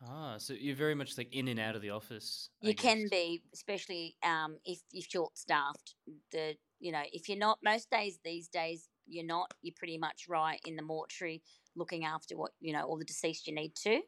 Ah, 0.02 0.36
so 0.38 0.52
you're 0.52 0.76
very 0.76 0.94
much 0.94 1.16
like 1.16 1.32
in 1.32 1.48
and 1.48 1.58
out 1.58 1.74
of 1.74 1.82
the 1.82 1.90
office. 1.90 2.50
I 2.62 2.68
You 2.68 2.74
can 2.74 3.08
be, 3.08 3.42
especially 3.54 4.16
um, 4.22 4.58
if 4.64 4.80
you're 4.90 5.02
short 5.02 5.38
staffed. 5.38 5.94
The 6.32 6.56
you 6.78 6.92
know 6.92 7.02
if 7.12 7.28
you're 7.28 7.38
not 7.38 7.58
most 7.62 7.90
days 7.90 8.18
these 8.22 8.48
days 8.48 8.88
you're 9.06 9.24
not. 9.24 9.54
You're 9.62 9.74
pretty 9.76 9.98
much 9.98 10.28
right 10.28 10.60
in 10.66 10.76
the 10.76 10.82
mortuary 10.82 11.42
looking 11.74 12.04
after 12.04 12.36
what 12.36 12.52
you 12.60 12.72
know 12.72 12.84
all 12.84 12.98
the 12.98 13.04
deceased 13.04 13.46
you 13.46 13.54
need 13.54 13.74
to. 13.76 14.02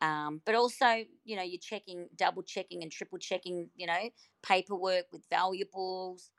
Um, 0.00 0.40
but 0.46 0.54
also, 0.54 1.04
you 1.24 1.36
know, 1.36 1.42
you're 1.42 1.58
checking, 1.60 2.08
double 2.16 2.42
checking, 2.42 2.82
and 2.82 2.90
triple 2.90 3.18
checking. 3.18 3.70
You 3.74 3.86
know, 3.86 4.10
paperwork 4.42 5.06
with 5.12 5.26
valuables, 5.28 6.30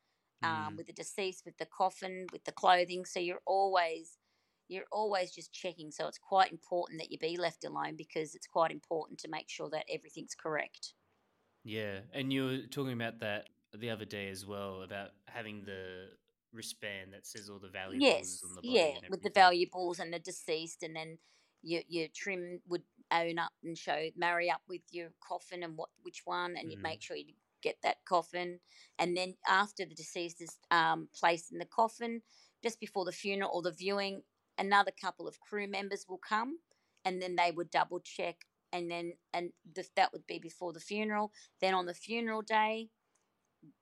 um, 0.43 0.75
Mm. 0.75 0.77
with 0.77 0.87
the 0.87 0.93
deceased, 0.93 1.45
with 1.45 1.57
the 1.57 1.67
coffin, 1.67 2.27
with 2.31 2.43
the 2.45 2.51
clothing. 2.51 3.05
So 3.05 3.19
you're 3.19 3.41
always, 3.45 4.17
you're 4.67 4.85
always 4.91 5.31
just 5.31 5.53
checking. 5.53 5.91
So 5.91 6.07
it's 6.07 6.17
quite 6.17 6.51
important 6.51 6.99
that 7.01 7.11
you 7.11 7.19
be 7.19 7.37
left 7.37 7.63
alone 7.63 7.95
because 7.95 8.33
it's 8.35 8.47
quite 8.47 8.71
important 8.71 9.19
to 9.19 9.27
make 9.29 9.49
sure 9.49 9.69
that 9.69 9.85
everything's 9.89 10.35
correct. 10.35 10.93
Yeah, 11.63 12.01
and 12.11 12.33
you 12.33 12.45
were 12.45 12.67
talking 12.67 12.93
about 12.93 13.19
that 13.19 13.49
the 13.73 13.89
other 13.89 14.05
day 14.05 14.29
as 14.29 14.45
well 14.45 14.81
about 14.81 15.11
having 15.27 15.63
the 15.63 16.17
wristband 16.53 17.13
that 17.13 17.25
says 17.27 17.49
all 17.49 17.59
the 17.59 17.69
valuables 17.69 17.99
Yes, 17.99 18.43
on 18.43 18.55
the 18.55 18.61
body 18.63 18.91
yeah, 18.91 18.99
with 19.07 19.21
the 19.23 19.29
valuables 19.33 19.99
and 19.99 20.13
the 20.13 20.19
deceased, 20.19 20.83
and 20.83 20.95
then 20.95 21.19
your 21.61 21.81
your 21.87 22.07
trim 22.13 22.61
would 22.67 22.83
own 23.11 23.37
up 23.37 23.53
and 23.63 23.77
show 23.77 24.09
marry 24.15 24.49
up 24.49 24.61
with 24.67 24.81
your 24.91 25.09
coffin 25.19 25.63
and 25.63 25.77
what 25.77 25.89
which 26.01 26.21
one, 26.25 26.55
and 26.55 26.71
you 26.71 26.77
Mhm. 26.77 26.81
make 26.81 27.01
sure 27.01 27.17
you 27.17 27.33
get 27.61 27.81
that 27.83 28.05
coffin, 28.05 28.59
and 28.97 29.17
then 29.17 29.35
after 29.47 29.85
the 29.85 29.93
deceased 29.95 30.41
is 30.41 30.57
um, 30.71 31.09
placed 31.13 31.51
in 31.51 31.57
the 31.59 31.65
coffin, 31.65 32.21
just 32.63 32.79
before 32.79 33.05
the 33.05 33.11
funeral 33.11 33.51
or 33.53 33.61
the 33.61 33.71
viewing, 33.71 34.23
another 34.57 34.91
couple 34.91 35.27
of 35.27 35.39
crew 35.41 35.67
members 35.67 36.05
will 36.07 36.17
come, 36.17 36.59
and 37.03 37.21
then 37.21 37.35
they 37.35 37.51
would 37.51 37.69
double 37.69 37.99
check, 37.99 38.45
and 38.71 38.89
then 38.89 39.13
and 39.33 39.51
the, 39.69 39.85
that 39.95 40.13
would 40.13 40.25
be 40.27 40.39
before 40.39 40.71
the 40.71 40.79
funeral. 40.79 41.33
Then 41.59 41.73
on 41.73 41.85
the 41.87 41.93
funeral 41.93 42.41
day, 42.41 42.89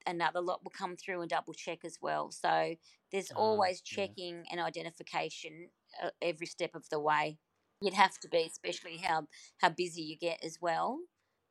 another 0.05 0.41
lot 0.41 0.63
will 0.63 0.71
come 0.71 0.95
through 0.97 1.21
and 1.21 1.29
double 1.29 1.53
check 1.53 1.85
as 1.85 1.97
well. 2.01 2.31
So 2.31 2.75
there's 3.11 3.31
Ah, 3.33 3.69
always 3.71 3.81
yeah. 3.89 4.13
checking 4.13 4.45
and 4.51 4.59
identification 4.59 5.69
uh, 6.01 6.11
every 6.21 6.47
step 6.47 6.75
of 6.75 6.89
the 6.89 6.99
way. 6.99 7.39
You'd 7.81 7.93
have 7.93 8.19
to 8.19 8.29
be, 8.29 8.43
especially 8.45 8.97
how 8.97 9.27
how 9.59 9.69
busy 9.69 10.01
you 10.01 10.17
get 10.17 10.43
as 10.43 10.57
well. 10.61 10.99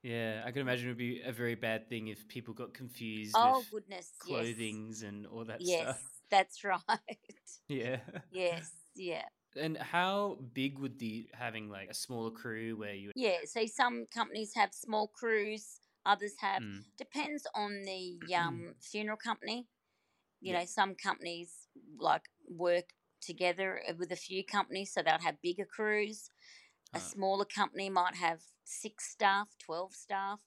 Yeah, 0.02 0.42
I 0.46 0.52
can 0.52 0.60
imagine 0.62 0.86
it 0.86 0.90
would 0.90 0.98
be 0.98 1.20
a 1.22 1.32
very 1.32 1.54
bad 1.56 1.88
thing 1.88 2.08
if 2.08 2.28
people 2.28 2.54
got 2.54 2.72
confused 2.74 3.42
Oh 3.42 3.62
goodness, 3.62 4.20
yes, 4.22 4.52
clothings 4.58 5.02
and 5.02 5.26
all 5.26 5.44
that 5.46 5.66
yes, 5.66 5.92
stuff. 5.92 6.10
that's 6.30 6.64
right. 6.64 7.18
Yeah. 7.68 8.00
yes, 8.30 8.72
yeah, 8.94 9.28
And 9.56 9.76
how 9.76 10.36
big 10.54 10.78
would 10.78 10.98
the 10.98 11.30
having 11.34 11.68
like 11.68 11.90
a 11.90 11.94
smaller 11.94 12.30
crew 12.30 12.76
where 12.76 12.94
you 12.94 13.12
yeah. 13.14 13.38
So 13.44 13.66
some 13.66 14.06
companies 14.06 14.54
have 14.54 14.72
small 14.74 15.08
crews, 15.08 15.80
others 16.06 16.34
have 16.40 16.60
Mm, 16.60 16.84
depends 16.96 17.46
on 17.54 17.82
the 17.84 18.20
um, 18.34 18.74
funeral 18.80 19.16
company. 19.16 19.68
You 20.42 20.52
Yeah. 20.52 20.58
know, 20.58 20.66
some 20.66 20.94
companies 20.94 21.68
like 21.98 22.28
work 22.48 22.90
together 23.20 23.82
uh, 23.88 23.94
with 23.98 24.12
a 24.12 24.16
few 24.16 24.44
companies, 24.44 24.92
so 24.92 25.02
they'll 25.02 25.20
have 25.20 25.42
bigger 25.42 25.66
crews. 25.66 26.30
A 26.94 27.00
Ah. 27.00 27.12
smaller 27.14 27.44
company 27.46 27.90
might 27.90 28.16
have 28.16 28.42
six 28.64 29.10
staff, 29.10 29.48
12 29.58 29.94
staff. 29.94 30.42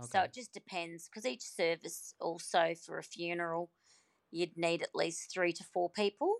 Okay. 0.00 0.20
So 0.20 0.22
it 0.22 0.34
just 0.34 0.52
depends 0.52 1.08
because 1.08 1.26
each 1.26 1.42
service, 1.42 2.14
also 2.20 2.74
for 2.74 2.98
a 2.98 3.04
funeral, 3.04 3.70
you'd 4.30 4.56
need 4.58 4.82
at 4.82 4.94
least 4.94 5.32
three 5.32 5.52
to 5.54 5.64
four 5.64 5.90
people. 5.90 6.38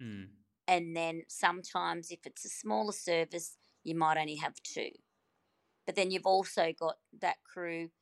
Mm, 0.00 0.38
And 0.68 0.94
then 0.96 1.22
sometimes, 1.28 2.10
if 2.12 2.26
it's 2.26 2.44
a 2.44 2.48
smaller 2.48 2.92
service, 2.92 3.56
you 3.82 3.94
might 3.96 4.18
only 4.18 4.36
have 4.36 4.54
two. 4.62 4.90
But 5.88 5.96
then 5.96 6.12
you've 6.12 6.26
also 6.26 6.74
got 6.74 6.98
that 7.18 7.42
crew 7.44 7.92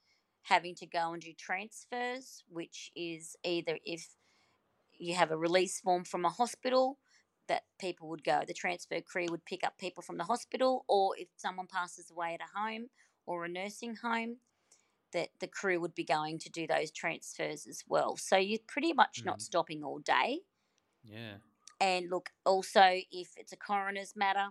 having 0.42 0.74
to 0.76 0.86
go 0.86 1.14
and 1.14 1.22
do 1.22 1.32
transfers, 1.32 2.44
which 2.48 2.90
is 2.96 3.36
either 3.44 3.78
if 3.86 4.16
you 4.92 5.14
have 5.14 5.30
a 5.30 5.38
release 5.38 5.80
form 5.80 6.04
from 6.04 6.24
a 6.24 6.30
hospital 6.30 6.98
that 7.48 7.64
people 7.80 8.08
would 8.08 8.24
go, 8.24 8.42
the 8.46 8.54
transfer 8.54 9.00
crew 9.00 9.28
would 9.30 9.44
pick 9.44 9.64
up 9.64 9.78
people 9.78 10.02
from 10.02 10.18
the 10.18 10.24
hospital, 10.24 10.84
or 10.88 11.16
if 11.16 11.28
someone 11.36 11.68
passes 11.68 12.10
away 12.10 12.34
at 12.34 12.42
a 12.42 12.58
home 12.58 12.88
or 13.24 13.44
a 13.44 13.48
nursing 13.48 13.96
home, 13.96 14.38
that 15.12 15.30
the 15.40 15.48
crew 15.48 15.80
would 15.80 15.94
be 15.94 16.04
going 16.04 16.38
to 16.40 16.50
do 16.50 16.66
those 16.66 16.90
transfers 16.92 17.66
as 17.66 17.84
well. 17.88 18.16
So 18.16 18.36
you're 18.38 18.60
pretty 18.66 18.92
much 18.94 19.22
not 19.24 19.40
Mm. 19.40 19.42
stopping 19.42 19.84
all 19.84 20.00
day. 20.00 20.40
yeah. 21.04 21.38
And 21.80 22.08
look, 22.10 22.30
also, 22.44 23.00
if 23.10 23.36
it's 23.36 23.52
a 23.52 23.56
coroner's 23.56 24.16
matter, 24.16 24.50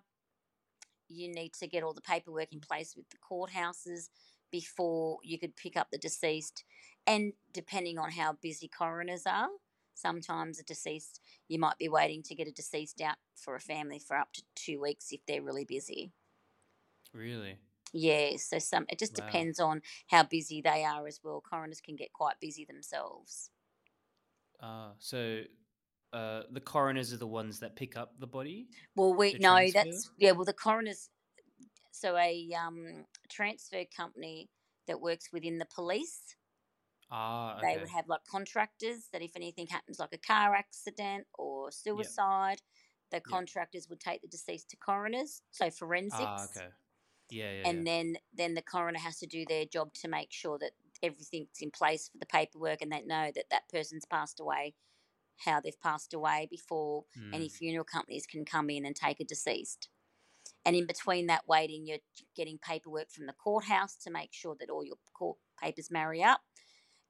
you 1.07 1.27
need 1.33 1.53
to 1.55 1.67
get 1.67 1.83
all 1.83 1.93
the 1.93 2.01
paperwork 2.01 2.51
in 2.51 2.59
place 2.59 2.95
with 2.95 3.09
the 3.09 3.17
courthouses 3.17 4.09
before 4.51 5.19
you 5.23 5.39
could 5.39 5.55
pick 5.55 5.75
up 5.77 5.89
the 5.91 5.97
deceased. 5.97 6.63
And 7.07 7.33
depending 7.51 7.97
on 7.97 8.11
how 8.11 8.33
busy 8.33 8.67
coroners 8.67 9.25
are, 9.25 9.49
sometimes 9.93 10.59
a 10.59 10.63
deceased, 10.63 11.21
you 11.47 11.59
might 11.59 11.77
be 11.77 11.89
waiting 11.89 12.23
to 12.23 12.35
get 12.35 12.47
a 12.47 12.51
deceased 12.51 13.01
out 13.01 13.17
for 13.35 13.55
a 13.55 13.59
family 13.59 13.99
for 13.99 14.17
up 14.17 14.33
to 14.33 14.43
two 14.55 14.79
weeks 14.81 15.11
if 15.11 15.25
they're 15.25 15.41
really 15.43 15.65
busy. 15.65 16.11
Really? 17.13 17.59
Yeah, 17.93 18.35
so 18.37 18.59
some 18.59 18.85
it 18.89 18.99
just 18.99 19.15
Wow. 19.15 19.15
depends 19.15 19.59
on 19.59 19.81
how 20.07 20.21
busy 20.23 20.61
they 20.61 20.83
are 20.83 21.07
as 21.07 21.23
well. 21.23 21.41
Coroners 21.41 21.81
can 21.81 21.95
get 21.95 22.13
quite 22.13 22.39
busy 22.39 22.63
themselves. 22.65 23.49
Uh, 24.59 24.93
so 24.99 25.43
uh, 26.15 26.43
the 26.51 26.61
coroners 26.61 27.13
are 27.13 27.17
the 27.17 27.27
ones 27.27 27.59
that 27.59 27.75
pick 27.75 27.97
up 27.97 28.19
the 28.19 28.27
body? 28.27 28.69
Well, 28.95 29.13
we 29.13 29.35
no, 29.39 29.71
that's 29.71 30.09
yeah. 30.17 30.31
Well, 30.31 30.45
the 30.45 30.53
coroner's 30.53 31.09
so 31.91 32.17
a 32.17 32.53
um, 32.53 33.07
transfer 33.29 33.85
company 33.85 34.49
that 34.87 35.01
works 35.01 35.31
within 35.33 35.59
the 35.59 35.65
police. 35.67 36.35
Ah, 37.09 37.65
They 37.65 37.77
would 37.77 37.89
have 37.89 38.07
like 38.07 38.23
contractors 38.25 39.09
that 39.09 39.21
if 39.21 39.35
anything 39.35 39.67
happens, 39.67 39.99
like 39.99 40.13
a 40.13 40.17
car 40.17 40.55
accident 40.55 41.27
or 41.33 41.69
suicide, 41.71 42.61
the 43.11 43.19
contractors 43.21 43.89
would 43.89 43.99
take 43.99 44.21
the 44.21 44.27
deceased 44.29 44.69
to 44.69 44.77
coroners, 44.77 45.41
so 45.51 45.69
forensics, 45.69 46.31
Ah, 46.31 46.43
okay. 46.45 46.69
Yeah, 47.29 47.51
yeah, 47.51 47.63
and 47.63 47.85
then 47.87 48.17
then 48.33 48.53
the 48.53 48.61
coroner 48.61 48.99
has 48.99 49.17
to 49.19 49.27
do 49.27 49.45
their 49.45 49.65
job 49.65 49.93
to 49.95 50.07
make 50.07 50.31
sure 50.31 50.57
that 50.59 50.71
everything's 51.03 51.61
in 51.61 51.71
place 51.71 52.09
for 52.09 52.17
the 52.17 52.25
paperwork 52.25 52.81
and 52.81 52.91
they 52.91 53.01
know 53.01 53.31
that 53.33 53.49
that 53.49 53.67
person's 53.69 54.05
passed 54.05 54.39
away, 54.39 54.75
how 55.37 55.59
they've 55.59 55.79
passed 55.81 56.13
away 56.13 56.47
before 56.49 57.05
yeah. 57.15 57.21
any 57.33 57.47
Mm, 57.47 57.51
funeral 57.51 57.85
companies 57.85 58.25
can 58.25 58.45
come 58.45 58.69
in 58.69 58.85
and 58.85 58.95
take 58.95 59.19
a 59.19 59.25
deceased. 59.25 59.89
And 60.65 60.75
in 60.75 60.87
between 60.87 61.27
that 61.27 61.47
waiting, 61.47 61.85
you're 61.87 61.99
getting 62.35 62.57
paperwork 62.57 63.11
from 63.11 63.27
the 63.27 63.33
courthouse 63.33 63.95
to 63.97 64.11
make 64.11 64.33
sure 64.33 64.55
that 64.59 64.69
all 64.69 64.83
your 64.83 64.97
court 65.13 65.37
papers 65.61 65.91
marry 65.91 66.23
up. 66.23 66.41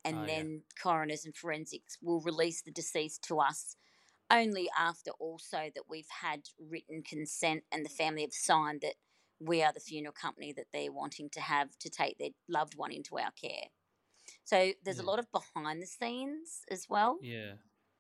And 0.04 0.18
Oh, 0.18 0.26
yeah. 0.26 0.44
then 0.44 0.64
coroners 0.82 1.26
and 1.26 1.36
forensics 1.36 1.98
will 2.02 2.22
release 2.22 2.62
the 2.62 2.72
deceased 2.72 3.24
to 3.24 3.40
us 3.40 3.76
only 4.32 4.70
after 4.78 5.12
also 5.20 5.70
that 5.76 5.86
we've 5.90 6.10
had 6.22 6.44
written 6.60 7.04
consent 7.04 7.64
and 7.72 7.86
the 7.86 7.90
family 7.90 8.22
have 8.24 8.34
signed 8.34 8.82
that 8.82 8.96
we 9.40 9.64
are 9.64 9.74
the 9.74 9.80
funeral 9.80 10.14
company 10.14 10.54
that 10.54 10.68
they're 10.74 10.92
wanting 10.92 11.30
to 11.32 11.42
have 11.42 11.78
to 11.80 11.90
take 11.90 12.18
their 12.18 12.30
loved 12.50 12.76
one 12.76 12.92
into 12.92 13.18
our 13.18 13.32
care. 13.32 13.70
So 14.44 14.74
there's 14.84 15.00
a 15.00 15.04
lot 15.06 15.20
of 15.20 15.28
behind 15.32 15.82
the 15.82 15.88
scenes 15.88 16.62
as 16.72 16.88
well 16.90 17.20
yeah. 17.22 17.56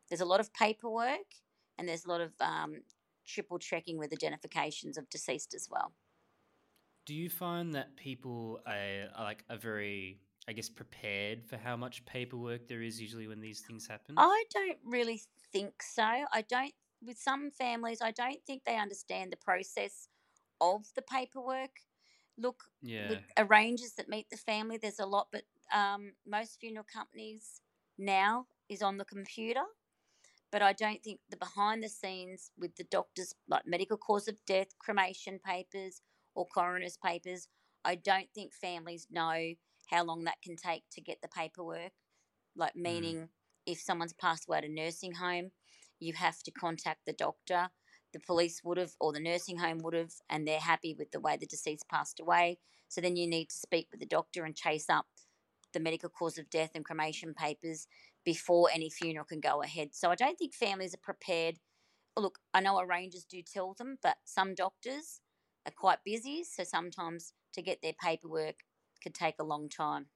There's 0.10 0.22
a 0.22 0.26
lot 0.26 0.40
of 0.40 0.54
paperwork 0.54 1.34
and 1.78 1.88
there's 1.88 2.06
a 2.06 2.10
lot 2.10 2.22
of 2.22 2.32
um, 2.40 2.82
triple 3.26 3.60
checking 3.60 3.98
with 3.98 4.14
identifications 4.14 4.98
of 4.98 5.10
deceased 5.10 5.54
as 5.54 5.68
well. 5.70 5.94
Do 7.06 7.14
you 7.14 7.30
find 7.30 7.74
that 7.76 7.96
people 7.96 8.62
are, 8.66 9.10
are 9.16 9.24
like 9.24 9.44
are 9.50 9.58
very, 9.58 10.20
I 10.48 10.54
guess, 10.54 10.70
prepared 10.70 11.46
for 11.46 11.58
how 11.58 11.76
much 11.76 12.04
paperwork 12.06 12.68
there 12.68 12.82
is 12.82 13.00
usually 13.00 13.28
when 13.28 13.40
these 13.40 13.62
things 13.62 13.88
happen? 13.88 14.16
I 14.18 14.44
don't 14.54 14.80
really 14.84 15.22
think 15.52 15.84
so. 15.84 16.04
I 16.04 16.44
don't, 16.50 16.74
with 17.06 17.20
some 17.20 17.52
families, 17.52 18.00
I 18.02 18.12
don't 18.12 18.40
think 18.48 18.64
they 18.64 18.78
understand 18.78 19.32
the 19.32 19.38
process 19.38 20.08
of 20.62 20.86
the 20.96 21.04
paperwork. 21.04 21.82
Look, 22.38 22.64
yeah. 22.82 23.10
with 23.10 23.20
arrangers 23.38 23.94
that 23.94 24.10
meet 24.10 24.30
the 24.30 24.38
family, 24.38 24.78
there's 24.78 25.00
a 25.00 25.06
lot, 25.06 25.28
but 25.32 25.44
um, 25.74 26.14
most 26.28 26.60
funeral 26.60 26.86
companies 26.92 27.62
now 27.98 28.48
is 28.68 28.82
on 28.82 28.98
the 28.98 29.06
computer. 29.06 29.64
But 30.56 30.62
I 30.62 30.72
don't 30.72 31.04
think 31.04 31.20
the 31.30 31.36
behind 31.36 31.84
the 31.84 31.90
scenes 31.90 32.50
with 32.58 32.78
the 32.78 32.86
doctors, 32.86 33.36
like 33.50 33.68
medical 33.68 33.98
cause 33.98 34.30
of 34.30 34.38
death, 34.48 34.68
cremation 34.80 35.38
papers, 35.46 36.00
or 36.34 36.46
coroner's 36.46 36.96
papers, 36.96 37.50
I 37.84 37.96
don't 37.96 38.30
think 38.34 38.54
families 38.54 39.06
know 39.12 39.56
how 39.90 40.06
long 40.06 40.24
that 40.24 40.42
can 40.42 40.56
take 40.56 40.84
to 40.94 41.02
get 41.02 41.18
the 41.22 41.28
paperwork. 41.28 41.92
Like, 42.56 42.72
mm. 42.72 42.84
meaning 42.84 43.30
if 43.66 43.82
someone's 43.82 44.14
passed 44.14 44.46
away 44.48 44.60
at 44.60 44.64
a 44.64 44.70
nursing 44.70 45.16
home, 45.16 45.52
you 46.00 46.14
have 46.14 46.42
to 46.44 46.52
contact 46.52 47.02
the 47.06 47.12
doctor. 47.12 47.72
The 48.14 48.22
police 48.22 48.62
would 48.64 48.78
have, 48.78 48.94
or 49.02 49.12
the 49.12 49.20
nursing 49.20 49.58
home 49.58 49.80
would 49.80 49.94
have, 49.94 50.14
and 50.30 50.48
they're 50.48 50.62
happy 50.62 50.96
with 50.98 51.12
the 51.12 51.20
way 51.20 51.36
the 51.36 51.48
deceased 51.48 51.90
passed 51.90 52.22
away. 52.22 52.60
So 52.88 53.02
then 53.02 53.18
you 53.18 53.28
need 53.28 53.50
to 53.50 53.58
speak 53.58 53.90
with 53.92 54.00
the 54.00 54.06
doctor 54.06 54.46
and 54.46 54.56
chase 54.56 54.90
up 54.90 55.08
the 55.74 55.82
medical 55.82 56.08
cause 56.08 56.38
of 56.38 56.50
death 56.50 56.72
and 56.76 56.86
cremation 56.86 57.34
papers 57.34 57.88
before 58.25 58.70
any 58.74 58.89
funeral 58.89 59.25
can 59.25 59.39
go 59.39 59.62
ahead. 59.62 59.89
So 59.94 60.10
I 60.10 60.15
don't 60.15 60.38
think 60.38 60.53
families 60.53 60.94
are 60.94 61.03
prepared. 61.03 61.60
Look, 62.17 62.39
I 62.53 62.62
know 62.62 62.79
arrangers 62.79 63.25
do 63.29 63.41
tell 63.41 63.74
them, 63.74 63.98
but 64.01 64.17
some 64.25 64.55
doctors 64.55 65.22
are 65.65 65.74
quite 65.75 66.00
busy, 66.03 66.44
so 66.44 66.63
sometimes 66.63 67.34
to 67.53 67.62
get 67.62 67.82
their 67.82 67.94
paperwork 67.94 68.55
could 69.01 69.13
take 69.13 69.36
a 69.39 69.44
long 69.44 69.70
time. 69.70 70.08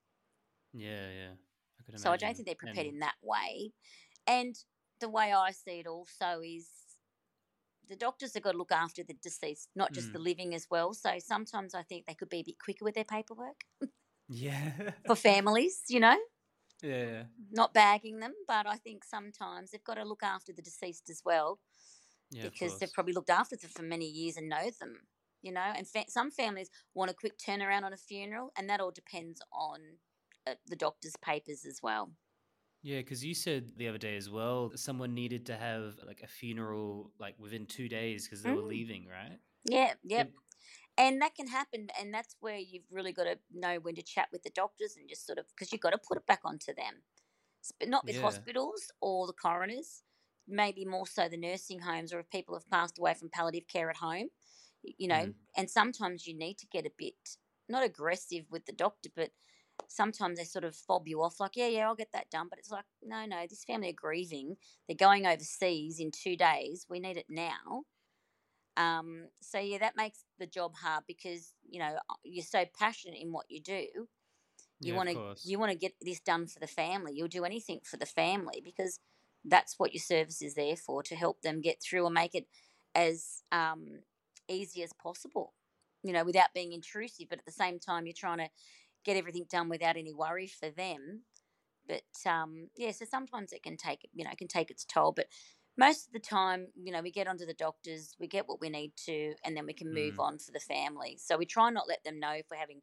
Yeah, 0.73 1.09
yeah. 1.09 1.93
I 1.93 1.97
so 1.97 2.11
I 2.11 2.17
don't 2.17 2.35
think 2.35 2.45
they're 2.45 2.55
prepared 2.55 2.87
and... 2.87 2.95
in 2.95 2.99
that 2.99 3.15
way. 3.21 3.71
And 4.27 4.55
the 4.99 5.09
way 5.09 5.33
I 5.33 5.51
see 5.51 5.79
it 5.79 5.87
also 5.87 6.41
is 6.43 6.67
the 7.89 7.95
doctors 7.95 8.33
have 8.35 8.43
got 8.43 8.51
to 8.51 8.57
look 8.57 8.71
after 8.71 9.03
the 9.03 9.15
deceased, 9.15 9.69
not 9.75 9.91
just 9.93 10.09
mm. 10.09 10.13
the 10.13 10.19
living 10.19 10.53
as 10.53 10.67
well. 10.69 10.93
So 10.93 11.11
sometimes 11.19 11.73
I 11.73 11.83
think 11.83 12.05
they 12.05 12.13
could 12.13 12.29
be 12.29 12.39
a 12.39 12.43
bit 12.43 12.59
quicker 12.59 12.85
with 12.85 12.95
their 12.95 13.03
paperwork. 13.03 13.61
yeah. 14.27 14.71
For 15.07 15.15
families, 15.15 15.81
you 15.87 15.99
know? 15.99 16.17
Yeah. 16.81 17.23
Not 17.51 17.73
bagging 17.73 18.19
them, 18.19 18.33
but 18.47 18.67
I 18.67 18.75
think 18.75 19.03
sometimes 19.03 19.71
they've 19.71 19.83
got 19.83 19.95
to 19.95 20.05
look 20.05 20.23
after 20.23 20.53
the 20.53 20.61
deceased 20.61 21.09
as 21.09 21.21
well. 21.25 21.59
Yeah, 22.31 22.43
because 22.43 22.77
they've 22.77 22.93
probably 22.93 23.13
looked 23.13 23.31
after 23.31 23.55
them 23.55 23.71
for 23.73 23.81
many 23.81 24.05
years 24.05 24.37
and 24.37 24.49
know 24.49 24.69
them, 24.79 24.97
you 25.41 25.51
know. 25.51 25.73
And 25.75 25.87
fa- 25.87 26.05
some 26.09 26.29
families 26.29 26.69
want 26.93 27.09
a 27.09 27.13
quick 27.13 27.39
turnaround 27.39 27.83
on 27.83 27.93
a 27.93 27.97
funeral, 27.97 28.51
and 28.55 28.69
that 28.69 28.79
all 28.79 28.91
depends 28.91 29.41
on 29.51 29.79
uh, 30.45 30.53
the 30.67 30.75
doctor's 30.75 31.15
papers 31.15 31.65
as 31.65 31.79
well. 31.81 32.11
Yeah, 32.81 32.99
because 32.99 33.25
you 33.25 33.33
said 33.33 33.71
the 33.77 33.87
other 33.87 33.97
day 33.97 34.15
as 34.15 34.29
well, 34.29 34.71
someone 34.75 35.13
needed 35.13 35.47
to 35.47 35.57
have 35.57 35.95
like 36.05 36.21
a 36.23 36.27
funeral 36.27 37.11
like 37.19 37.35
within 37.39 37.65
two 37.65 37.89
days 37.89 38.25
because 38.25 38.43
they 38.43 38.51
mm. 38.51 38.55
were 38.55 38.61
leaving, 38.61 39.05
right? 39.07 39.37
Yeah, 39.65 39.93
yep. 40.03 40.31
And 40.99 41.21
that 41.21 41.33
can 41.33 41.47
happen, 41.47 41.87
and 41.97 42.13
that's 42.13 42.35
where 42.41 42.57
you've 42.57 42.91
really 42.91 43.13
got 43.13 43.23
to 43.23 43.37
know 43.53 43.77
when 43.81 43.95
to 43.95 44.03
chat 44.03 44.27
with 44.33 44.43
the 44.43 44.49
doctors 44.49 44.97
and 44.97 45.07
just 45.07 45.25
sort 45.25 45.39
of 45.39 45.45
because 45.47 45.71
you've 45.71 45.81
got 45.81 45.91
to 45.91 45.97
put 45.97 46.17
it 46.17 46.27
back 46.27 46.41
onto 46.43 46.75
them, 46.75 47.03
but 47.79 47.87
not 47.87 48.05
with 48.05 48.15
yeah. 48.15 48.21
hospitals 48.21 48.91
or 48.99 49.25
the 49.25 49.33
coroners. 49.33 50.03
Maybe 50.45 50.83
more 50.83 51.07
so 51.07 51.29
the 51.29 51.37
nursing 51.37 51.79
homes, 51.79 52.11
or 52.11 52.19
if 52.19 52.29
people 52.29 52.53
have 52.55 52.69
passed 52.69 52.97
away 52.99 53.13
from 53.13 53.29
palliative 53.29 53.67
care 53.67 53.89
at 53.89 53.97
home, 53.97 54.29
you 54.83 55.07
know. 55.07 55.27
Mm. 55.27 55.33
And 55.55 55.69
sometimes 55.69 56.27
you 56.27 56.37
need 56.37 56.57
to 56.57 56.67
get 56.67 56.85
a 56.85 56.91
bit 56.97 57.13
not 57.69 57.85
aggressive 57.85 58.45
with 58.49 58.65
the 58.65 58.73
doctor, 58.73 59.09
but 59.15 59.29
sometimes 59.87 60.37
they 60.37 60.43
sort 60.43 60.65
of 60.65 60.75
fob 60.75 61.07
you 61.07 61.21
off, 61.21 61.39
like, 61.39 61.55
yeah, 61.55 61.67
yeah, 61.67 61.87
I'll 61.87 61.95
get 61.95 62.11
that 62.13 62.29
done. 62.29 62.47
But 62.49 62.59
it's 62.59 62.71
like, 62.71 62.85
no, 63.01 63.25
no, 63.25 63.45
this 63.47 63.63
family 63.63 63.89
are 63.89 63.93
grieving. 63.93 64.57
They're 64.87 64.97
going 64.97 65.25
overseas 65.25 65.99
in 65.99 66.11
two 66.11 66.35
days. 66.35 66.85
We 66.89 66.99
need 66.99 67.17
it 67.17 67.27
now. 67.29 67.83
Um, 68.79 69.27
so 69.41 69.59
yeah, 69.59 69.79
that 69.79 69.97
makes 69.97 70.23
the 70.39 70.47
job 70.47 70.75
hard 70.75 71.03
because 71.07 71.53
you 71.69 71.79
know 71.79 71.97
uh, 72.09 72.15
you're 72.23 72.45
so 72.45 72.65
passionate 72.79 73.19
in 73.21 73.33
what 73.33 73.45
you 73.49 73.61
do. 73.61 73.85
You 74.81 74.93
yeah, 74.93 74.95
want 74.95 75.09
to 75.09 75.19
you 75.43 75.59
want 75.59 75.71
to 75.71 75.77
get 75.77 75.93
this 76.01 76.21
done 76.21 76.47
for 76.47 76.59
the 76.59 76.67
family. 76.67 77.13
You'll 77.15 77.27
do 77.27 77.45
anything 77.45 77.81
for 77.83 77.97
the 77.97 78.05
family 78.05 78.61
because 78.63 78.99
that's 79.45 79.75
what 79.77 79.93
your 79.93 80.01
service 80.01 80.41
is 80.41 80.55
there 80.55 80.77
for 80.77 81.03
to 81.03 81.15
help 81.15 81.41
them 81.41 81.61
get 81.61 81.81
through 81.81 82.05
and 82.05 82.15
make 82.15 82.35
it 82.35 82.47
as 82.95 83.43
um, 83.51 84.01
easy 84.49 84.83
as 84.83 84.93
possible. 84.93 85.53
You 86.03 86.13
know, 86.13 86.23
without 86.23 86.53
being 86.55 86.73
intrusive, 86.73 87.27
but 87.29 87.39
at 87.39 87.45
the 87.45 87.51
same 87.51 87.79
time, 87.79 88.05
you're 88.05 88.13
trying 88.17 88.39
to 88.39 88.49
get 89.05 89.17
everything 89.17 89.45
done 89.51 89.69
without 89.69 89.97
any 89.97 90.13
worry 90.13 90.47
for 90.47 90.69
them. 90.69 91.23
But 91.87 92.29
um, 92.29 92.69
yeah, 92.77 92.91
so 92.91 93.05
sometimes 93.05 93.51
it 93.53 93.63
can 93.63 93.77
take 93.77 94.07
you 94.13 94.23
know 94.23 94.31
it 94.31 94.37
can 94.37 94.47
take 94.47 94.71
its 94.71 94.85
toll. 94.85 95.11
But 95.11 95.27
most 95.79 96.07
of 96.07 96.13
the 96.13 96.19
time, 96.19 96.67
you 96.75 96.91
know, 96.91 97.01
we 97.01 97.09
get 97.09 97.27
onto 97.27 97.45
the 97.45 97.53
doctors, 97.53 98.13
we 98.19 98.27
get 98.27 98.47
what 98.47 98.59
we 98.59 98.69
need 98.69 98.91
to, 99.05 99.33
and 99.45 99.55
then 99.55 99.65
we 99.65 99.73
can 99.73 99.93
move 99.93 100.15
mm. 100.15 100.23
on 100.23 100.37
for 100.37 100.51
the 100.51 100.59
family. 100.59 101.17
So 101.17 101.37
we 101.37 101.45
try 101.45 101.69
not 101.69 101.87
let 101.87 102.03
them 102.03 102.19
know 102.19 102.31
if 102.31 102.47
we're 102.51 102.57
having 102.57 102.81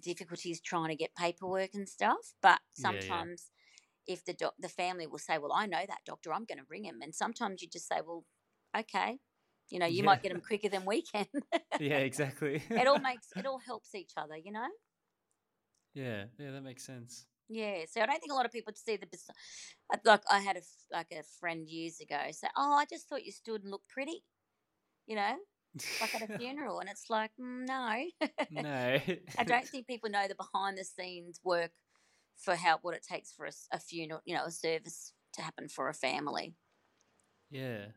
difficulties 0.00 0.62
trying 0.62 0.88
to 0.88 0.96
get 0.96 1.14
paperwork 1.14 1.74
and 1.74 1.86
stuff. 1.86 2.32
But 2.40 2.60
sometimes, 2.72 3.50
yeah, 4.06 4.14
yeah. 4.14 4.14
if 4.14 4.24
the 4.24 4.32
doc- 4.32 4.54
the 4.58 4.70
family 4.70 5.06
will 5.06 5.18
say, 5.18 5.36
"Well, 5.36 5.52
I 5.52 5.66
know 5.66 5.84
that 5.86 6.06
doctor, 6.06 6.32
I'm 6.32 6.46
going 6.46 6.58
to 6.58 6.64
ring 6.70 6.84
him," 6.84 7.00
and 7.02 7.14
sometimes 7.14 7.60
you 7.60 7.68
just 7.68 7.86
say, 7.86 8.00
"Well, 8.04 8.24
okay." 8.76 9.18
You 9.68 9.78
know, 9.78 9.86
you 9.86 9.98
yeah. 9.98 10.06
might 10.06 10.22
get 10.22 10.32
them 10.32 10.40
quicker 10.40 10.68
than 10.68 10.84
we 10.84 11.02
can. 11.02 11.26
yeah, 11.78 11.98
exactly. 12.10 12.62
it 12.70 12.88
all 12.88 12.98
makes 13.10 13.28
it 13.36 13.46
all 13.46 13.58
helps 13.58 13.94
each 13.94 14.12
other, 14.16 14.36
you 14.36 14.52
know. 14.52 14.66
Yeah, 15.92 16.24
yeah, 16.38 16.52
that 16.52 16.62
makes 16.62 16.84
sense. 16.84 17.26
Yeah, 17.52 17.84
so 17.90 18.00
I 18.00 18.06
don't 18.06 18.20
think 18.20 18.30
a 18.32 18.36
lot 18.36 18.46
of 18.46 18.52
people 18.52 18.72
see 18.76 18.96
the 18.96 19.08
like 20.04 20.22
I 20.30 20.38
had 20.40 20.56
a 20.56 20.62
like 20.92 21.12
a 21.12 21.22
friend 21.22 21.68
years 21.68 22.00
ago 22.00 22.30
say, 22.30 22.48
"Oh, 22.56 22.74
I 22.74 22.84
just 22.86 23.08
thought 23.08 23.24
you 23.24 23.32
stood 23.32 23.62
and 23.62 23.70
looked 23.70 23.88
pretty," 23.88 24.24
you 25.06 25.16
know, 25.16 25.38
like 26.00 26.14
at 26.14 26.22
a 26.22 26.28
funeral, 26.36 26.80
and 26.80 26.90
it's 26.90 27.10
like, 27.10 27.32
mm, 27.40 27.66
no, 27.66 28.04
no. 28.50 29.00
I 29.38 29.44
don't 29.44 29.68
think 29.70 29.86
people 29.86 30.10
know 30.10 30.28
the 30.28 30.34
behind 30.36 30.78
the 30.78 30.84
scenes 30.84 31.40
work 31.44 31.72
for 32.36 32.56
how 32.56 32.78
what 32.82 32.94
it 32.94 33.04
takes 33.04 33.32
for 33.32 33.46
a, 33.46 33.52
a 33.72 33.80
funeral, 33.80 34.22
you 34.26 34.34
know, 34.36 34.44
a 34.46 34.52
service 34.52 35.14
to 35.34 35.42
happen 35.42 35.68
for 35.68 35.88
a 35.88 35.94
family. 35.94 36.56
Yeah, 37.50 37.88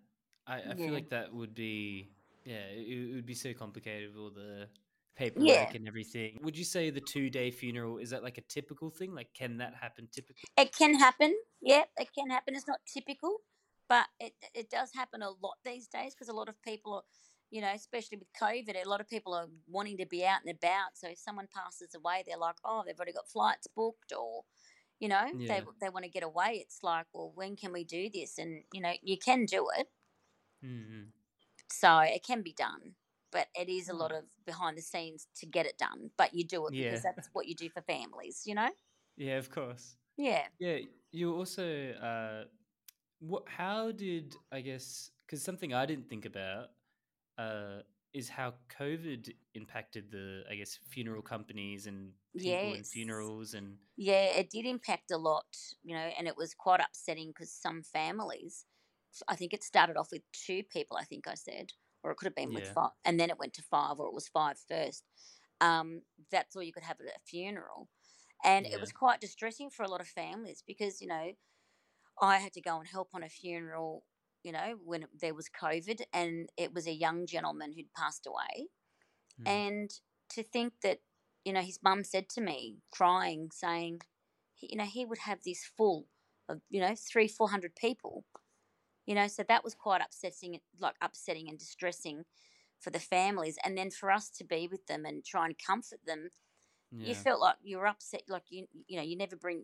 I, 0.48 0.72
I 0.72 0.76
yeah. 0.76 0.76
feel 0.76 0.94
like 0.94 1.10
that 1.10 1.34
would 1.34 1.54
be 1.54 2.16
yeah, 2.46 2.66
it, 2.68 2.88
it 3.12 3.16
would 3.16 3.26
be 3.26 3.36
so 3.36 3.54
complicated 3.54 4.10
with 4.10 4.18
all 4.18 4.32
the 4.32 4.70
paperwork 5.16 5.48
yeah. 5.48 5.70
and 5.74 5.88
everything. 5.88 6.40
Would 6.44 6.58
you 6.58 6.64
say 6.64 6.90
the 6.90 7.02
two 7.02 7.30
day 7.30 7.52
funeral 7.52 7.98
is 7.98 8.10
that 8.12 8.24
like 8.24 8.38
a 8.38 8.42
typical 8.42 8.90
thing? 8.90 9.14
Like, 9.14 9.34
can 9.34 9.58
that 9.58 9.74
happen 9.80 10.08
typically? 10.12 10.44
It 10.58 10.76
can 10.76 10.96
happen. 10.96 11.36
Yeah, 11.62 11.84
it 11.98 12.10
can 12.18 12.30
happen. 12.30 12.56
It's 12.56 12.68
not 12.68 12.80
typical, 12.92 13.38
but 13.88 14.06
it 14.20 14.34
it 14.54 14.70
does 14.70 14.92
happen 14.94 15.22
a 15.22 15.30
lot 15.30 15.56
these 15.66 15.88
days 15.88 16.14
because 16.14 16.30
a 16.30 16.34
lot 16.34 16.50
of 16.50 16.62
people 16.62 16.94
are. 16.94 17.04
You 17.52 17.62
know, 17.62 17.72
especially 17.72 18.18
with 18.18 18.30
COVID, 18.42 18.84
a 18.84 18.90
lot 18.90 19.00
of 19.00 19.08
people 19.08 19.32
are 19.36 19.46
wanting 19.68 19.98
to 19.98 20.08
be 20.08 20.26
out 20.26 20.40
and 20.44 20.58
about. 20.58 20.96
So 20.96 21.08
if 21.10 21.20
someone 21.20 21.48
passes 21.54 21.94
away, 21.94 22.24
they're 22.26 22.36
like, 22.36 22.56
"Oh, 22.66 22.82
they've 22.84 22.98
already 22.98 23.12
got 23.12 23.30
flights 23.30 23.68
booked," 23.68 24.12
or 24.12 24.42
you 25.00 25.08
know, 25.08 25.28
yeah. 25.38 25.60
they 25.60 25.66
they 25.80 25.90
want 25.90 26.04
to 26.04 26.10
get 26.10 26.24
away. 26.24 26.64
It's 26.66 26.80
like, 26.82 27.06
well, 27.14 27.32
when 27.36 27.56
can 27.56 27.72
we 27.72 27.84
do 27.84 28.10
this? 28.12 28.40
And 28.40 28.64
you 28.74 28.82
know, 28.82 28.94
you 29.04 29.20
can 29.20 29.46
do 29.46 29.68
it. 29.78 29.88
Mm-hmm. 30.66 31.10
So 31.72 32.00
it 32.00 32.26
can 32.26 32.42
be 32.42 32.54
done 32.54 32.96
but 33.34 33.48
it 33.56 33.68
is 33.68 33.90
a 33.90 33.94
lot 33.94 34.12
mm. 34.12 34.20
of 34.20 34.24
behind 34.46 34.78
the 34.78 34.82
scenes 34.82 35.28
to 35.38 35.46
get 35.46 35.66
it 35.66 35.78
done. 35.78 36.12
But 36.18 36.34
you 36.34 36.46
do 36.46 36.68
it 36.68 36.74
yeah. 36.74 36.92
because 36.92 37.04
that's 37.04 37.30
what 37.34 37.48
you 37.48 37.56
do 37.56 37.70
for 37.70 37.82
families, 37.82 38.44
you 38.46 38.56
know? 38.56 38.70
Yeah, 39.18 39.38
of 39.38 39.50
course. 39.50 39.96
Yeah. 40.18 40.44
Yeah. 40.60 40.78
You 41.12 41.36
also, 41.36 41.92
uh, 41.92 42.46
what? 43.20 43.44
How 43.48 43.92
did 43.92 44.36
I 44.52 44.62
guess? 44.62 45.10
Because 45.26 45.44
something 45.44 45.74
I 45.74 45.86
didn't 45.86 46.10
think 46.10 46.26
about 46.26 46.68
uh, 47.38 47.82
is 48.14 48.30
how 48.30 48.54
COVID 48.80 49.32
impacted 49.56 50.12
the, 50.12 50.44
I 50.50 50.56
guess, 50.56 50.80
funeral 50.90 51.22
companies 51.22 51.88
and 51.88 52.12
people 52.36 52.52
yes. 52.52 52.76
and 52.76 52.88
funerals 52.88 53.54
and. 53.54 53.78
Yeah, 53.98 54.26
it 54.26 54.50
did 54.50 54.66
impact 54.66 55.12
a 55.12 55.18
lot, 55.18 55.46
you 55.84 55.96
know, 55.96 56.10
and 56.18 56.28
it 56.28 56.38
was 56.38 56.54
quite 56.54 56.80
upsetting 56.80 57.30
because 57.30 57.52
some 57.52 57.82
families. 57.84 58.66
I 59.28 59.36
think 59.36 59.54
it 59.54 59.64
started 59.64 59.96
off 59.96 60.10
with 60.12 60.24
two 60.32 60.64
people. 60.72 60.98
I 60.98 61.04
think 61.04 61.28
I 61.28 61.36
said 61.36 61.72
or 62.04 62.12
it 62.12 62.18
could 62.18 62.26
have 62.26 62.36
been 62.36 62.52
yeah. 62.52 62.60
with 62.60 62.70
five, 62.70 62.92
and 63.06 63.20
then 63.20 63.30
it 63.30 63.40
went 63.40 63.54
to 63.54 63.64
five, 63.64 64.00
or 64.00 64.08
it 64.08 64.14
was 64.14 64.28
five 64.28 64.58
first. 64.70 65.04
Um, 65.62 66.02
that's 66.32 66.56
all 66.56 66.64
you 66.64 66.74
could 66.74 66.84
have 66.84 67.00
at 67.00 67.08
a 67.08 67.20
funeral, 67.26 67.88
and 68.44 68.66
yeah. 68.66 68.74
it 68.74 68.82
was 68.82 68.92
quite 68.92 69.22
distressing 69.22 69.70
for 69.70 69.84
a 69.84 69.90
lot 69.90 70.02
of 70.02 70.08
families 70.08 70.64
because 70.66 71.02
you 71.02 71.08
know 71.08 71.32
I 72.22 72.38
had 72.38 72.54
to 72.54 72.62
go 72.62 72.78
and 72.78 72.88
help 72.88 73.10
on 73.14 73.24
a 73.24 73.30
funeral, 73.30 74.04
you 74.44 74.52
know, 74.52 74.76
when 74.84 75.06
there 75.20 75.34
was 75.34 75.50
COVID, 75.50 76.02
and 76.14 76.50
it 76.58 76.74
was 76.74 76.88
a 76.88 76.94
young 76.94 77.26
gentleman 77.26 77.74
who'd 77.74 77.94
passed 77.96 78.28
away, 78.28 78.68
mm. 79.42 79.50
and 79.50 79.90
to 80.30 80.44
think 80.44 80.74
that 80.84 81.00
you 81.46 81.54
know 81.54 81.62
his 81.62 81.80
mum 81.84 82.04
said 82.04 82.30
to 82.30 82.42
me, 82.42 82.78
crying, 82.92 83.50
saying, 83.54 84.02
you 84.60 84.78
know, 84.78 84.86
he 84.86 85.06
would 85.06 85.20
have 85.20 85.40
this 85.46 85.70
full 85.78 86.08
of 86.50 86.62
you 86.70 86.82
know 86.82 86.96
three, 86.96 87.28
four 87.28 87.50
hundred 87.50 87.76
people 87.76 88.26
you 89.06 89.16
know 89.16 89.28
so 89.28 89.44
that 89.48 89.64
was 89.64 89.76
quite 89.76 90.02
upsetting 90.02 90.60
like 90.80 90.96
upsetting 91.02 91.50
and 91.50 91.60
distressing 91.60 92.24
for 92.80 92.90
the 92.90 93.00
families 93.00 93.58
and 93.64 93.78
then 93.78 93.90
for 93.90 94.12
us 94.12 94.30
to 94.30 94.44
be 94.44 94.68
with 94.70 94.86
them 94.88 95.06
and 95.06 95.24
try 95.24 95.46
and 95.46 95.56
comfort 95.58 96.00
them 96.06 96.30
yeah. 96.92 97.08
you 97.08 97.16
felt 97.16 97.40
like 97.40 97.56
you 97.64 97.78
were 97.78 97.88
upset 97.88 98.24
like 98.28 98.44
you 98.50 98.66
you 98.88 98.98
know 98.98 99.04
you 99.04 99.18
never 99.18 99.36
bring 99.36 99.64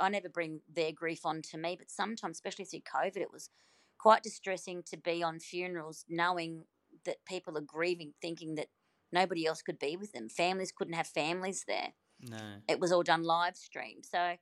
i 0.00 0.08
never 0.08 0.28
bring 0.28 0.60
their 0.72 0.92
grief 0.92 1.24
on 1.24 1.42
to 1.42 1.58
me 1.58 1.76
but 1.78 1.90
sometimes 1.90 2.36
especially 2.36 2.64
through 2.64 2.80
covid 2.80 3.16
it 3.16 3.32
was 3.32 3.50
quite 3.98 4.22
distressing 4.22 4.82
to 4.82 4.96
be 4.96 5.22
on 5.22 5.40
funerals 5.40 6.04
knowing 6.08 6.64
that 7.04 7.16
people 7.26 7.56
are 7.56 7.62
grieving 7.62 8.12
thinking 8.20 8.54
that 8.54 8.68
nobody 9.12 9.46
else 9.46 9.62
could 9.62 9.78
be 9.78 9.96
with 9.96 10.12
them 10.12 10.28
families 10.28 10.72
couldn't 10.72 10.94
have 10.94 11.06
families 11.06 11.64
there 11.66 11.92
no 12.20 12.36
it 12.68 12.78
was 12.78 12.92
all 12.92 13.02
done 13.02 13.22
live 13.22 13.56
stream 13.56 13.98
so 14.02 14.36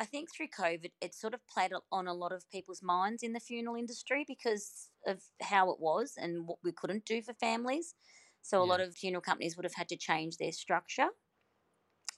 I 0.00 0.06
think 0.06 0.30
through 0.34 0.48
COVID, 0.58 0.92
it 1.02 1.14
sort 1.14 1.34
of 1.34 1.46
played 1.46 1.72
on 1.92 2.06
a 2.06 2.14
lot 2.14 2.32
of 2.32 2.50
people's 2.50 2.82
minds 2.82 3.22
in 3.22 3.34
the 3.34 3.38
funeral 3.40 3.76
industry 3.76 4.24
because 4.26 4.88
of 5.06 5.20
how 5.42 5.70
it 5.70 5.78
was 5.78 6.14
and 6.16 6.46
what 6.46 6.58
we 6.64 6.72
couldn't 6.72 7.04
do 7.04 7.20
for 7.20 7.34
families. 7.34 7.94
So 8.40 8.62
a 8.62 8.64
yeah. 8.64 8.70
lot 8.70 8.80
of 8.80 8.96
funeral 8.96 9.20
companies 9.20 9.56
would 9.56 9.64
have 9.64 9.74
had 9.74 9.90
to 9.90 9.98
change 9.98 10.38
their 10.38 10.52
structure 10.52 11.08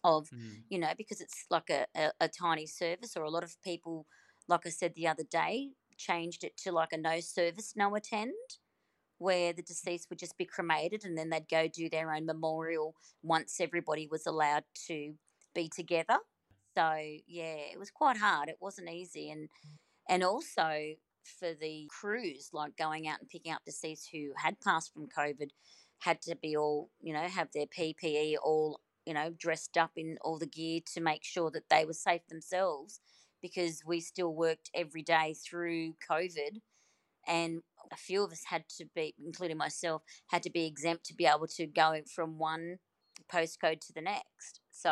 of, 0.05 0.29
mm. 0.31 0.63
you 0.69 0.79
know, 0.79 0.93
because 0.97 1.21
it's 1.21 1.45
like 1.51 1.71
a, 1.71 1.87
a, 1.97 2.13
a 2.21 2.29
tiny 2.29 2.67
service, 2.67 3.17
or 3.17 3.25
a 3.25 3.31
lot 3.31 3.43
of 3.43 3.57
people, 3.65 4.07
like 4.47 4.65
I 4.65 4.71
said 4.71 4.95
the 4.95 5.09
other 5.09 5.25
day, 5.29 5.71
changed 5.99 6.45
it 6.45 6.57
to 6.59 6.71
like 6.71 6.93
a 6.93 6.97
no 6.97 7.19
service, 7.19 7.75
no 7.75 7.93
attend, 7.97 8.33
where 9.19 9.53
the 9.53 9.63
deceased 9.63 10.09
would 10.09 10.21
just 10.21 10.39
be 10.39 10.45
cremated 10.45 11.05
and 11.05 11.19
then 11.19 11.31
they'd 11.31 11.49
go 11.49 11.67
do 11.67 11.89
their 11.89 12.13
own 12.13 12.27
memorial 12.27 12.95
once 13.23 13.57
everybody 13.61 14.09
was 14.09 14.25
allowed 14.25 14.65
to 14.87 15.15
be 15.53 15.69
together. 15.69 16.19
So 16.77 16.97
yeah, 17.27 17.57
it 17.73 17.79
was 17.79 17.91
quite 17.91 18.17
hard. 18.17 18.49
It 18.49 18.59
wasn't 18.61 18.91
easy, 18.91 19.31
and 19.31 19.49
and 20.09 20.25
also 20.25 20.97
for 21.25 21.55
the 21.55 21.89
crews, 21.91 22.51
like 22.53 22.77
going 22.77 23.07
out 23.09 23.21
and 23.21 23.29
picking 23.29 23.53
up 23.53 23.63
deceased 23.65 24.11
who 24.13 24.33
had 24.37 24.61
passed 24.61 24.93
from 24.93 25.09
COVID, 25.09 25.51
had 26.01 26.21
to 26.23 26.37
be 26.37 26.57
all, 26.57 26.91
you 27.01 27.13
know, 27.13 27.23
have 27.23 27.49
their 27.55 27.67
PPE 27.67 28.37
all, 28.43 28.81
you 29.07 29.15
know, 29.15 29.31
dressed 29.39 29.77
up 29.77 29.93
in 29.97 30.19
all 30.23 30.39
the 30.39 30.47
gear 30.47 30.81
to 30.95 31.01
make 31.01 31.25
sure 31.25 31.51
that 31.51 31.69
they 31.71 31.85
were 31.85 31.93
safe 31.93 32.27
themselves 32.29 33.01
because 33.41 33.83
we 33.87 34.01
still 34.01 34.35
worked 34.35 34.71
every 34.75 35.03
day 35.03 35.35
through 35.35 35.95
COVID. 36.09 36.61
And 37.27 37.63
a 37.93 37.97
few 37.97 38.25
of 38.25 38.33
us 38.33 38.45
had 38.49 38.69
to 38.79 38.87
be, 38.95 39.15
including 39.25 39.59
myself, 39.59 40.03
had 40.29 40.43
to 40.45 40.51
be 40.51 40.67
exempt 40.67 41.05
to 41.07 41.15
be 41.15 41.27
able 41.27 41.47
to 41.49 41.67
go 41.67 42.01
from 42.15 42.39
one 42.39 42.79
postcode 43.33 43.81
to 43.83 43.93
the 43.93 44.01
next. 44.03 44.62
So 44.73 44.91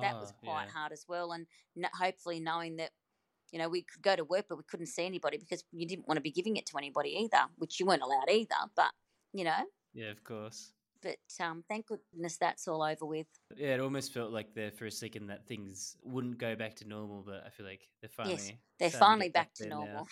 that 0.00 0.16
was 0.20 0.30
Ah, 0.30 0.36
quite 0.44 0.66
yeah. 0.66 0.72
hard 0.72 0.92
as 0.92 1.06
well. 1.08 1.32
And 1.32 1.46
n- 1.76 1.90
hopefully 1.94 2.40
knowing 2.40 2.76
that, 2.76 2.92
you 3.52 3.58
know, 3.58 3.68
we 3.68 3.82
could 3.84 4.02
go 4.02 4.16
to 4.16 4.24
work, 4.24 4.46
but 4.48 4.58
we 4.58 4.64
couldn't 4.64 4.86
see 4.86 5.06
anybody 5.06 5.38
because 5.38 5.64
you 5.72 5.86
didn't 5.88 6.08
want 6.08 6.18
to 6.18 6.22
be 6.22 6.32
giving 6.32 6.56
it 6.56 6.66
to 6.66 6.78
anybody 6.78 7.10
either, 7.10 7.46
which 7.56 7.80
you 7.80 7.86
weren't 7.86 8.02
allowed 8.02 8.30
either. 8.30 8.56
But, 8.76 8.92
you 9.32 9.44
know, 9.44 9.66
Yeah, 9.92 10.10
of 10.10 10.24
course. 10.24 10.72
but 11.02 11.18
um, 11.40 11.62
thank 11.68 11.86
goodness 11.86 12.38
that's 12.38 12.66
all 12.68 12.82
over 12.82 13.04
with. 13.06 13.26
Yeah, 13.54 13.74
it 13.74 13.80
almost 13.80 14.12
felt 14.12 14.30
like 14.30 14.54
there 14.54 14.70
for 14.70 14.84
a 14.86 14.90
second 14.90 15.28
that 15.28 15.46
things 15.46 15.96
wouldn't 16.02 16.38
go 16.38 16.54
back 16.54 16.76
to 16.76 16.84
normal, 16.86 17.22
but 17.22 17.44
I 17.46 17.50
feel 17.50 17.64
like 17.66 17.88
they're 18.00 18.08
finally 18.10 18.50
Yes, 18.50 18.60
They're 18.78 18.90
to 18.90 18.90
finally 18.90 19.28
get 19.30 19.30
back 19.30 19.54
to 19.54 19.66
normal. 19.66 20.08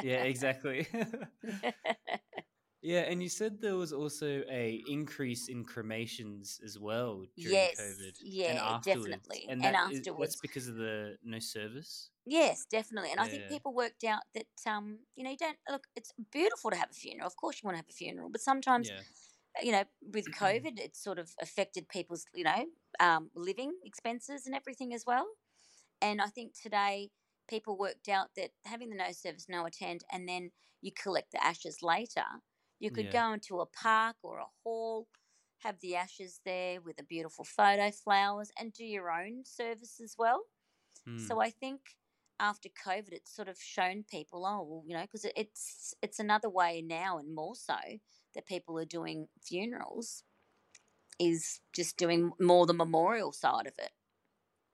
Yeah, 0.00 0.22
exactly. 0.24 0.86
yeah, 2.84 3.00
and 3.02 3.22
you 3.22 3.28
said 3.28 3.60
there 3.60 3.76
was 3.76 3.92
also 3.92 4.44
a 4.48 4.82
increase 4.86 5.48
in 5.48 5.64
cremations 5.64 6.60
as 6.64 6.78
well 6.78 7.26
during 7.38 7.52
Yes, 7.52 7.78
COVID. 7.78 8.14
yeah, 8.20 8.50
and 8.50 8.58
afterwards. 8.58 8.84
definitely. 8.84 9.46
And, 9.48 9.62
And 9.62 9.74
that 9.74 9.80
is- 9.88 10.00
afterwards. 10.00 10.34
that's 10.34 10.36
because 10.36 10.68
of 10.68 10.76
the 10.76 11.18
no 11.22 11.38
service. 11.40 12.10
Yes, 12.26 12.64
definitely. 12.64 13.10
And 13.10 13.20
I 13.20 13.28
think 13.28 13.46
people 13.46 13.74
worked 13.74 14.02
out 14.04 14.22
that 14.34 14.46
um, 14.66 15.00
you 15.14 15.24
know, 15.24 15.30
you 15.30 15.36
don't 15.36 15.58
look 15.68 15.86
it's 15.94 16.12
beautiful 16.32 16.70
to 16.70 16.76
have 16.76 16.90
a 16.90 16.94
funeral. 16.94 17.26
Of 17.26 17.36
course 17.36 17.62
you 17.62 17.66
want 17.66 17.74
to 17.74 17.78
have 17.78 17.88
a 17.88 17.92
funeral, 17.92 18.30
but 18.30 18.40
sometimes 18.40 18.90
Yeah, 18.90 19.02
you 19.62 19.72
know, 19.72 19.84
with 20.02 20.30
COVID 20.32 20.78
it 20.78 20.96
sort 20.96 21.18
of 21.18 21.34
affected 21.40 21.88
people's, 21.88 22.26
you 22.34 22.44
know, 22.44 22.66
um, 23.00 23.30
living 23.34 23.74
expenses 23.84 24.46
and 24.46 24.54
everything 24.56 24.94
as 24.94 25.04
well. 25.06 25.26
And 26.02 26.20
I 26.22 26.28
think 26.28 26.54
today 26.60 27.10
people 27.48 27.78
worked 27.78 28.08
out 28.08 28.30
that 28.36 28.52
having 28.66 28.90
the 28.90 28.96
no 28.96 29.12
service, 29.12 29.46
no 29.48 29.66
attend, 29.66 30.04
and 30.12 30.28
then 30.28 30.52
you 30.82 30.92
collect 30.92 31.32
the 31.32 31.44
ashes 31.44 31.82
later, 31.82 32.24
you 32.84 32.92
could 32.92 33.10
Yeah. 33.10 33.10
go 33.10 33.32
into 33.34 33.60
a 33.60 33.66
park 33.66 34.18
or 34.22 34.38
a 34.38 34.46
hall, 34.64 35.08
have 35.60 35.80
the 35.80 35.96
ashes 35.96 36.40
there 36.44 36.80
with 36.82 37.00
a 37.00 37.04
beautiful 37.04 37.44
photo, 37.44 37.90
flowers, 37.90 38.52
and 38.58 38.72
do 38.72 38.84
your 38.84 39.10
own 39.10 39.44
service 39.46 40.00
as 40.00 40.16
well. 40.18 40.46
Mm, 41.06 41.28
So 41.28 41.40
I 41.40 41.50
think 41.50 41.96
after 42.40 42.68
COVID, 42.68 43.12
it's 43.12 43.34
sort 43.34 43.48
of 43.48 43.58
shown 43.60 44.04
people, 44.04 44.46
oh, 44.46 44.62
well, 44.62 44.84
you 44.86 44.94
know, 44.96 45.02
because 45.02 45.26
it's 45.36 45.94
it's 46.02 46.18
another 46.20 46.50
way 46.50 46.82
now, 46.82 47.18
and 47.18 47.34
more 47.34 47.56
so 47.56 47.76
that 48.34 48.46
people 48.46 48.78
are 48.78 48.84
doing 48.86 49.28
funerals, 49.40 50.24
is 51.18 51.60
just 51.72 51.96
doing 51.96 52.32
more 52.40 52.66
the 52.66 52.74
memorial 52.74 53.32
side 53.32 53.66
of 53.66 53.74
it. 53.78 53.92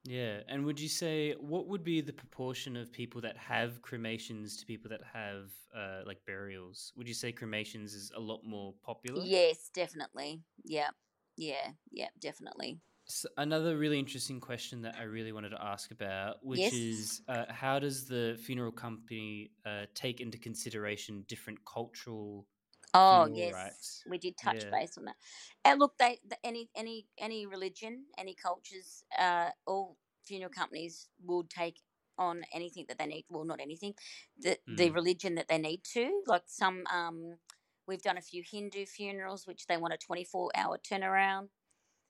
Yeah. 0.04 0.40
And 0.48 0.64
would 0.64 0.80
you 0.80 0.88
say 0.88 1.34
what 1.34 1.66
would 1.68 1.84
be 1.84 2.00
the 2.00 2.12
proportion 2.12 2.76
of 2.76 2.92
people 2.92 3.20
that 3.22 3.36
have 3.36 3.82
cremations 3.82 4.56
to 4.58 4.66
people 4.66 4.90
that 4.90 5.02
have 5.12 5.50
uh, 5.74 6.02
like 6.06 6.24
burials? 6.26 6.92
Would 6.96 7.08
you 7.08 7.14
say 7.14 7.32
cremations 7.32 7.94
is 7.94 8.10
a 8.16 8.20
lot 8.20 8.40
more 8.44 8.74
popular? 8.82 9.28
Yes, 9.28 9.70
definitely. 9.70 10.42
Yeah, 10.64 10.90
yeah, 11.36 11.72
yeah, 11.90 12.08
definitely. 12.18 12.80
S 13.08 13.26
another 13.36 13.76
really 13.76 13.98
interesting 13.98 14.40
question 14.40 14.82
that 14.82 14.94
I 14.96 15.02
really 15.02 15.32
wanted 15.32 15.50
to 15.50 15.62
ask 15.62 15.90
about, 15.90 16.44
which 16.44 16.72
Yes. 16.72 16.72
is 16.72 17.22
uh, 17.28 17.46
how 17.48 17.78
does 17.78 18.06
the 18.06 18.38
funeral 18.44 18.72
company 18.72 19.50
uh, 19.66 19.86
take 19.94 20.20
into 20.20 20.38
consideration 20.38 21.24
different 21.26 21.58
cultural 21.64 22.46
Oh 22.92 23.26
yes, 23.32 23.76
rites? 23.76 24.04
we 24.04 24.18
did 24.18 24.36
touch 24.36 24.66
Yeah. 24.66 24.70
base 24.70 24.98
on 24.98 25.04
that. 25.04 25.16
And 25.64 25.78
look, 25.78 25.98
they 25.98 26.20
the, 26.26 26.38
any 26.44 26.70
any 26.74 27.08
any 27.18 27.46
religion, 27.46 28.06
any 28.18 28.34
cultures, 28.34 29.04
uh, 29.16 29.50
all 29.66 29.98
funeral 30.24 30.50
companies 30.50 31.08
will 31.24 31.44
take 31.44 31.82
on 32.18 32.44
anything 32.52 32.86
that 32.88 32.98
they 32.98 33.06
need. 33.06 33.26
Well, 33.28 33.44
not 33.44 33.60
anything, 33.60 33.94
the 34.36 34.58
the 34.66 34.90
Mm. 34.90 34.90
religion 34.90 35.36
that 35.36 35.48
they 35.48 35.58
need 35.58 35.84
to. 35.94 36.22
Like 36.26 36.44
some, 36.46 36.84
um, 36.88 37.38
we've 37.86 38.02
done 38.02 38.18
a 38.18 38.22
few 38.22 38.42
Hindu 38.42 38.86
funerals, 38.86 39.46
which 39.46 39.66
they 39.66 39.76
want 39.76 39.94
a 39.94 39.98
twenty 39.98 40.24
four 40.24 40.50
hour 40.56 40.76
turnaround, 40.78 41.50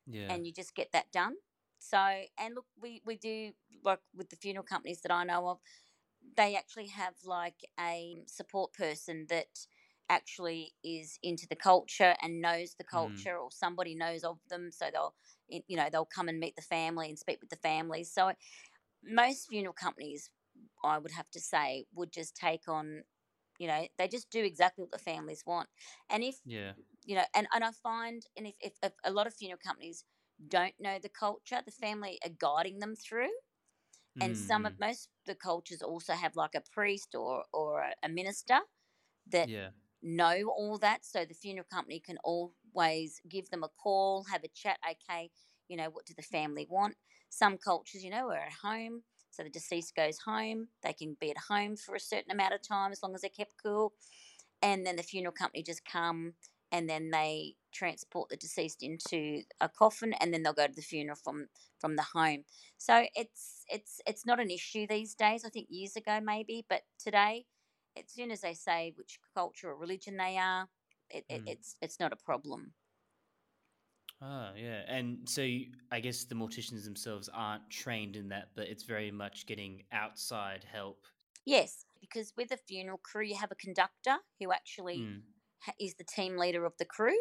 Yeah. 0.06 0.28
and 0.28 0.46
you 0.46 0.52
just 0.52 0.74
get 0.74 0.92
that 0.92 1.10
done. 1.12 1.36
So, 1.78 1.98
and 2.38 2.54
look, 2.54 2.66
we 2.80 3.02
we 3.04 3.16
do 3.16 3.52
like 3.82 4.00
with 4.14 4.30
the 4.30 4.36
funeral 4.36 4.64
companies 4.64 5.00
that 5.02 5.12
I 5.12 5.24
know 5.24 5.48
of, 5.48 5.60
they 6.36 6.56
actually 6.56 6.88
have 6.88 7.14
like 7.24 7.60
a 7.78 8.24
support 8.26 8.72
person 8.74 9.26
that 9.30 9.66
actually 10.11 10.75
is 10.85 11.18
into 11.23 11.46
the 11.49 11.57
culture 11.57 12.16
and 12.23 12.42
knows 12.42 12.77
the 12.77 12.85
culture 12.85 13.38
or 13.38 13.51
somebody 13.53 13.94
knows 13.96 14.25
of 14.25 14.40
them 14.51 14.70
so 14.73 14.87
they'll 14.92 15.14
you 15.49 15.77
know 15.79 15.88
they'll 15.92 16.07
come 16.07 16.29
and 16.29 16.40
meet 16.40 16.57
the 16.57 16.62
family 16.62 17.09
and 17.11 17.18
speak 17.18 17.40
with 17.40 17.51
the 17.51 17.57
families 17.57 18.12
so 18.12 18.33
most 19.05 19.49
funeral 19.49 19.75
companies 19.75 20.31
i 20.85 20.99
would 20.99 21.12
have 21.12 21.31
to 21.31 21.40
say 21.40 21.87
would 21.94 22.12
just 22.12 22.37
take 22.37 22.68
on 22.68 23.03
you 23.59 23.68
know 23.68 23.87
they 23.99 24.09
just 24.09 24.31
do 24.31 24.42
exactly 24.44 24.83
what 24.83 24.92
the 24.92 24.99
families 24.99 25.44
want. 25.46 25.68
And 26.11 26.25
if 26.25 26.37
yeah. 26.44 26.73
you 27.05 27.16
know 27.16 27.25
and, 27.35 27.46
and 27.55 27.64
i 27.64 27.70
find 27.73 28.25
and 28.37 28.46
if, 28.49 28.55
if, 28.61 28.75
if 28.83 28.92
a 29.05 29.12
lot 29.12 29.27
of 29.27 29.35
funeral 29.35 29.61
companies 29.64 30.05
don't 30.49 30.75
know 30.81 30.99
the 31.03 31.09
culture 31.11 31.61
the 31.64 31.73
family 31.73 32.18
are 32.25 32.31
guiding 32.38 32.81
them 32.81 32.96
through. 32.96 33.31
And 34.20 34.37
some 34.37 34.66
of 34.66 34.73
Mm, 34.73 34.79
most 34.79 35.09
of 35.09 35.27
the 35.27 35.35
cultures 35.35 35.83
also 35.83 36.14
have 36.14 36.37
like 36.37 36.55
a 36.55 36.62
priest 36.73 37.14
or 37.14 37.44
or 37.53 37.81
a, 37.83 37.94
a 38.05 38.09
minister 38.09 38.61
that 39.31 39.51
yeah. 39.51 39.70
Know 40.02 40.52
all 40.56 40.78
that 40.78 41.04
so 41.04 41.24
the 41.24 41.34
funeral 41.34 41.66
company 41.70 42.00
can 42.00 42.18
always 42.24 43.20
give 43.28 43.48
them 43.50 43.62
a 43.62 43.68
call 43.68 44.24
have 44.30 44.44
a 44.44 44.48
chat 44.48 44.78
okay 44.90 45.30
you 45.68 45.76
know 45.76 45.88
what 45.90 46.04
do 46.04 46.12
the 46.16 46.22
family 46.22 46.66
want? 46.68 46.96
Some 47.30 47.56
cultures 47.56 48.04
you 48.04 48.10
know 48.10 48.28
are 48.28 48.36
at 48.36 48.52
home 48.62 49.02
so 49.30 49.44
the 49.44 49.50
deceased 49.50 49.94
goes 49.94 50.18
home 50.18 50.68
they 50.82 50.92
can 50.92 51.16
be 51.20 51.30
at 51.30 51.36
home 51.48 51.76
for 51.76 51.94
a 51.94 52.00
certain 52.00 52.32
amount 52.32 52.52
of 52.52 52.60
time 52.66 52.90
as 52.90 53.02
long 53.02 53.14
as 53.14 53.20
they're 53.20 53.30
kept 53.30 53.54
cool 53.62 53.92
and 54.62 54.84
then 54.84 54.96
the 54.96 55.02
funeral 55.02 55.32
company 55.32 55.62
just 55.62 55.84
come 55.84 56.34
and 56.72 56.88
then 56.88 57.10
they 57.10 57.54
transport 57.72 58.28
the 58.28 58.36
deceased 58.36 58.82
into 58.82 59.42
a 59.60 59.68
coffin 59.68 60.12
and 60.20 60.32
then 60.32 60.42
they'll 60.42 60.52
go 60.52 60.66
to 60.66 60.74
the 60.74 60.82
funeral 60.82 61.16
from 61.16 61.46
from 61.78 61.96
the 61.96 62.04
home. 62.14 62.44
So 62.78 63.06
it's 63.14 63.64
it's 63.68 64.00
it's 64.06 64.26
not 64.26 64.40
an 64.40 64.50
issue 64.50 64.86
these 64.88 65.14
days 65.14 65.44
i 65.44 65.48
think 65.48 65.68
years 65.70 65.94
ago 65.94 66.20
maybe 66.20 66.66
but 66.68 66.82
today 66.98 67.44
as 68.04 68.12
soon 68.12 68.30
as 68.30 68.40
they 68.42 68.54
say 68.54 68.92
which 68.96 69.20
culture 69.34 69.70
or 69.70 69.76
religion 69.76 70.16
they 70.16 70.36
are 70.38 70.68
it, 71.10 71.24
it, 71.28 71.42
Mm. 71.42 71.46
it's 71.46 71.76
it's 71.82 72.00
not 72.00 72.12
a 72.12 72.16
problem 72.16 72.74
Ah, 74.20 74.52
yeah. 74.54 74.84
And 74.86 75.28
so 75.28 75.42
you, 75.42 75.72
I 75.90 76.00
guess 76.00 76.24
the 76.24 76.34
morticians 76.34 76.84
themselves 76.84 77.28
aren't 77.28 77.70
trained 77.70 78.16
in 78.16 78.28
that, 78.28 78.50
but 78.54 78.68
it's 78.68 78.84
very 78.84 79.10
much 79.10 79.46
getting 79.46 79.84
outside 79.92 80.64
help. 80.64 81.06
yes 81.44 81.84
because 82.00 82.32
with 82.36 82.50
a 82.50 82.56
funeral 82.56 82.98
crew 82.98 83.24
you 83.24 83.36
have 83.36 83.52
a 83.52 83.56
conductor 83.56 84.18
who 84.38 84.52
actually 84.52 85.04
Mm, 85.04 85.22
is 85.80 85.94
the 85.96 86.04
team 86.04 86.36
leader 86.36 86.64
of 86.64 86.76
the 86.78 86.84
crew 86.84 87.18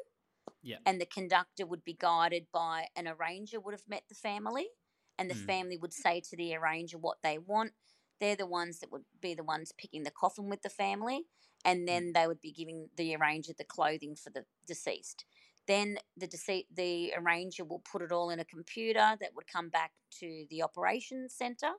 Yeah. 0.62 0.80
and 0.86 1.02
the 1.02 1.06
conductor 1.08 1.66
would 1.66 1.84
be 1.86 1.94
guided 1.94 2.48
by 2.54 2.88
an 2.96 3.08
arranger 3.08 3.60
would 3.60 3.74
have 3.74 3.88
met 3.90 4.06
the 4.10 4.16
family 4.16 4.70
and 5.18 5.30
the 5.30 5.34
Mm. 5.34 5.52
family 5.52 5.78
would 5.78 5.94
say 5.94 6.22
to 6.22 6.38
the 6.38 6.56
arranger 6.56 6.98
what 6.98 7.20
they 7.24 7.38
want 7.38 7.74
they're 8.20 8.36
the 8.36 8.46
ones 8.46 8.80
that 8.80 8.92
would 8.92 9.04
be 9.22 9.34
the 9.34 9.44
ones 9.44 9.72
picking 9.78 10.04
the 10.04 10.12
coffin 10.12 10.50
with 10.50 10.62
the 10.62 10.70
family 10.70 11.24
and 11.66 11.88
then 11.88 12.14
they 12.14 12.28
would 12.28 12.42
be 12.42 12.52
giving 12.52 12.90
the 12.96 13.16
arranger 13.16 13.54
the 13.58 13.64
clothing 13.64 14.16
for 14.16 14.30
the 14.30 14.46
deceased 14.68 15.26
then 15.68 15.98
the 16.18 16.28
dece- 16.28 16.68
the 16.74 17.14
arranger 17.18 17.64
will 17.64 17.80
put 17.80 18.02
it 18.02 18.12
all 18.12 18.30
in 18.30 18.40
a 18.40 18.46
computer 18.46 19.16
that 19.20 19.34
would 19.36 19.48
come 19.48 19.70
back 19.70 19.92
to 20.12 20.46
the 20.50 20.62
operations 20.64 21.34
center 21.34 21.72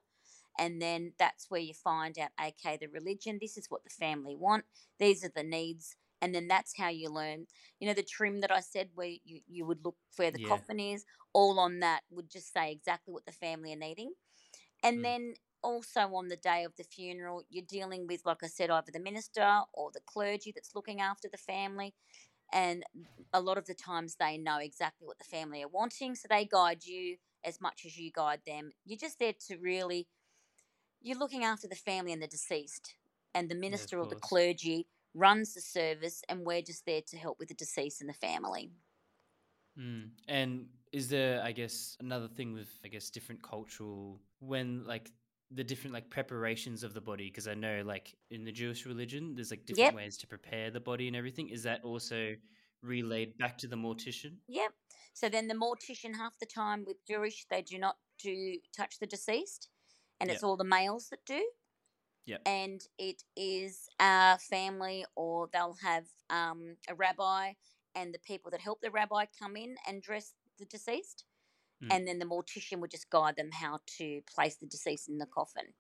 and 0.59 0.81
then 0.81 1.13
that's 1.19 1.47
where 1.51 1.61
you 1.61 1.75
find 1.75 2.19
out 2.19 2.31
okay 2.45 2.77
the 2.81 2.89
religion 2.89 3.39
this 3.41 3.57
is 3.57 3.67
what 3.69 3.85
the 3.85 3.91
family 3.91 4.37
want 4.37 4.65
these 4.99 5.25
are 5.25 5.33
the 5.35 5.43
needs 5.43 5.97
and 6.21 6.35
then 6.35 6.49
that's 6.49 6.77
how 6.79 6.89
you 6.89 7.09
learn 7.11 7.47
you 7.81 7.87
know 7.89 7.95
the 7.95 8.03
trim 8.03 8.41
that 8.41 8.51
i 8.53 8.61
said 8.61 8.89
where 8.95 9.09
you, 9.25 9.41
you 9.49 9.65
would 9.67 9.85
look 9.85 9.97
where 10.17 10.31
the 10.31 10.39
Yeah. 10.39 10.39
coffin 10.39 10.81
is 10.81 11.05
all 11.33 11.59
on 11.59 11.81
that 11.81 12.01
would 12.11 12.31
just 12.31 12.53
say 12.53 12.71
exactly 12.73 13.13
what 13.13 13.27
the 13.27 13.33
family 13.33 13.73
are 13.73 13.77
needing 13.77 14.13
and 14.83 15.05
Mm. 15.05 15.05
then 15.05 15.35
also 15.63 16.01
on 16.15 16.29
the 16.29 16.37
day 16.37 16.65
of 16.65 16.75
the 16.77 16.85
funeral 16.85 17.43
you're 17.51 17.65
dealing 17.69 18.07
with 18.07 18.23
like 18.25 18.43
i 18.43 18.47
said 18.47 18.71
either 18.71 18.91
the 18.93 19.01
minister 19.01 19.61
or 19.73 19.91
the 19.93 20.01
clergy 20.07 20.53
that's 20.55 20.75
looking 20.75 21.01
after 21.01 21.29
the 21.31 21.39
family 21.39 21.95
and 22.53 22.83
a 23.33 23.41
lot 23.41 23.59
of 23.59 23.67
the 23.67 23.75
times 23.75 24.17
they 24.19 24.37
know 24.37 24.59
exactly 24.59 25.07
what 25.07 25.19
the 25.19 25.25
family 25.25 25.63
are 25.63 25.69
wanting 25.69 26.15
so 26.15 26.27
they 26.29 26.45
guide 26.45 26.85
you 26.85 27.17
as 27.45 27.61
much 27.61 27.83
as 27.87 27.97
you 27.97 28.11
guide 28.13 28.41
them 28.47 28.71
you're 28.85 28.99
just 28.99 29.19
there 29.19 29.35
to 29.49 29.57
really 29.59 30.07
you're 31.01 31.19
looking 31.19 31.45
after 31.45 31.67
the 31.69 31.75
family 31.75 32.13
and 32.13 32.23
the 32.23 32.27
deceased 32.27 32.95
and 33.35 33.49
the 33.49 33.55
minister 33.55 33.99
or 33.99 34.07
the 34.07 34.17
clergy 34.17 34.87
runs 35.15 35.55
the 35.55 35.61
service 35.61 36.23
and 36.29 36.45
we're 36.45 36.63
just 36.63 36.85
there 36.87 37.01
to 37.07 37.17
help 37.17 37.39
with 37.39 37.49
the 37.49 37.55
deceased 37.55 38.01
and 38.01 38.11
the 38.11 38.15
family 38.15 38.71
mm. 39.79 40.09
And 40.29 40.67
is 40.93 41.09
there, 41.09 41.43
I 41.43 41.53
guess, 41.53 41.97
another 42.01 42.29
thing 42.29 42.53
with, 42.53 42.69
I 42.85 42.89
guess, 42.89 43.11
different 43.11 43.43
cultural 43.43 44.21
when 44.41 44.85
like 44.85 45.11
the 45.53 45.65
different 45.65 45.93
like 45.95 46.11
preparations 46.11 46.83
of 46.83 46.95
the 46.95 47.01
body? 47.01 47.27
Because 47.27 47.49
I 47.49 47.55
know, 47.55 47.83
like 47.85 48.15
in 48.31 48.45
the 48.45 48.53
Jewish 48.53 48.87
religion, 48.87 49.35
there's 49.35 49.51
like 49.51 49.67
different 49.67 49.87
Yep. 49.87 49.95
ways 49.95 50.17
to 50.19 50.27
prepare 50.27 50.71
the 50.71 50.81
body 50.81 51.07
and 51.09 51.17
everything. 51.17 51.49
Is 51.49 51.63
that 51.65 51.83
also 51.85 52.35
relayed 52.83 53.37
back 53.39 53.59
to 53.59 53.67
the 53.67 53.77
mortician. 53.77 54.37
Yep. 54.49 54.73
So 55.13 55.29
then 55.29 55.49
the 55.49 55.55
mortician, 55.55 56.17
half 56.17 56.39
the 56.39 56.47
time 56.47 56.85
with 56.87 56.97
Jewish, 57.07 57.47
they 57.51 57.63
do 57.63 57.79
not 57.79 57.97
do 58.19 58.59
touch 58.77 58.99
the 58.99 59.07
deceased, 59.07 59.69
and 60.19 60.31
it's 60.31 60.43
Yep. 60.43 60.49
all 60.49 60.57
the 60.57 60.65
males 60.65 61.09
that 61.11 61.25
do. 61.27 61.51
Yep. 62.27 62.43
And 62.47 62.81
it 62.99 63.23
is 63.37 63.89
a 63.99 64.39
family, 64.39 65.05
or 65.15 65.49
they'll 65.53 65.77
have 65.83 66.07
um, 66.31 66.77
a 66.89 66.95
rabbi, 66.95 67.55
and 67.95 68.15
the 68.15 68.19
people 68.21 68.51
that 68.53 68.61
help 68.61 68.81
the 68.81 68.91
rabbi 68.91 69.27
come 69.39 69.57
in 69.57 69.77
and 69.87 70.01
dress 70.03 70.35
the 70.59 70.65
deceased, 70.65 71.25
Mm. 71.83 71.91
and 71.91 72.07
then 72.07 72.19
the 72.19 72.27
mortician 72.27 72.81
would 72.81 72.91
just 72.91 73.11
guide 73.11 73.37
them 73.37 73.51
how 73.53 73.81
to 73.99 74.23
place 74.27 74.57
the 74.57 74.67
deceased 74.67 75.09
in 75.09 75.19
the 75.19 75.27
coffin. 75.27 75.75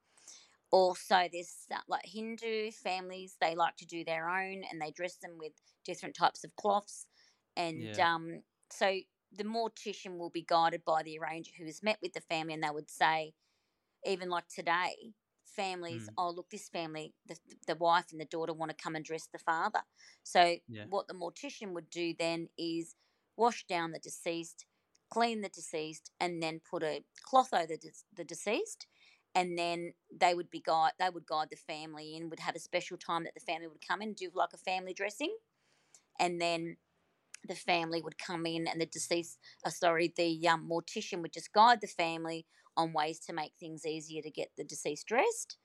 Also, 0.72 1.28
there's 1.32 1.66
like 1.88 2.06
Hindu 2.06 2.70
families; 2.72 3.36
they 3.40 3.54
like 3.56 3.76
to 3.78 3.86
do 3.86 4.04
their 4.04 4.28
own, 4.30 4.64
and 4.64 4.80
they 4.80 4.90
dress 4.92 5.16
them 5.16 5.38
with 5.38 5.54
different 5.84 6.14
types 6.16 6.44
of 6.44 6.56
cloths, 6.56 7.06
and 7.56 7.90
Yeah. 7.90 8.00
um, 8.00 8.42
so 8.70 9.00
the 9.32 9.44
mortician 9.44 10.18
will 10.18 10.30
be 10.30 10.42
guided 10.42 10.84
by 10.84 11.02
the 11.02 11.18
arranger 11.18 11.52
who 11.58 11.64
has 11.66 11.82
met 11.82 11.98
with 12.02 12.12
the 12.14 12.20
family, 12.22 12.54
and 12.54 12.62
they 12.64 12.70
would 12.70 12.90
say, 12.90 13.34
even 14.06 14.28
like 14.30 14.48
today, 14.48 15.14
families, 15.44 16.08
Mm. 16.08 16.16
oh 16.18 16.30
look, 16.30 16.50
this 16.50 16.68
family, 16.68 17.14
the 17.26 17.38
the 17.66 17.76
wife 17.76 18.06
and 18.12 18.20
the 18.20 18.24
daughter 18.26 18.52
want 18.54 18.70
to 18.70 18.82
come 18.82 18.96
and 18.96 19.04
dress 19.04 19.26
the 19.26 19.38
father. 19.38 19.82
So 20.22 20.58
Yeah. 20.68 20.86
what 20.86 21.08
the 21.08 21.14
mortician 21.14 21.72
would 21.74 21.90
do 21.90 22.14
then 22.18 22.48
is 22.58 22.96
wash 23.36 23.66
down 23.66 23.92
the 23.92 23.98
deceased, 24.00 24.66
clean 25.10 25.40
the 25.40 25.48
deceased, 25.48 26.10
and 26.20 26.42
then 26.42 26.60
put 26.68 26.82
a 26.82 27.04
cloth 27.24 27.52
over 27.52 27.66
the, 27.66 27.90
the 28.16 28.24
deceased. 28.24 28.86
And 29.34 29.56
then 29.56 29.92
they 30.12 30.34
would 30.34 30.50
be 30.50 30.60
guide. 30.60 30.92
They 30.98 31.08
would 31.08 31.26
guide 31.26 31.48
the 31.50 31.56
family 31.56 32.16
in. 32.16 32.30
Would 32.30 32.40
have 32.40 32.56
a 32.56 32.60
special 32.60 32.96
time 32.96 33.24
that 33.24 33.34
the 33.34 33.40
family 33.40 33.68
would 33.68 33.86
come 33.86 34.02
in 34.02 34.14
do 34.14 34.30
like 34.34 34.52
a 34.52 34.58
family 34.58 34.92
dressing, 34.92 35.36
and 36.18 36.40
then 36.40 36.76
the 37.46 37.54
family 37.54 38.02
would 38.02 38.18
come 38.18 38.44
in, 38.44 38.66
and 38.66 38.80
the 38.80 38.86
deceased. 38.86 39.38
Uh, 39.64 39.70
sorry, 39.70 40.12
the 40.16 40.48
um, 40.48 40.68
mortician 40.68 41.22
would 41.22 41.32
just 41.32 41.52
guide 41.52 41.80
the 41.80 41.86
family 41.86 42.46
on 42.76 42.92
ways 42.92 43.20
to 43.20 43.32
make 43.32 43.52
things 43.58 43.86
easier 43.86 44.22
to 44.22 44.30
get 44.30 44.48
the 44.56 44.64
deceased 44.64 45.06
dressed. 45.06 45.56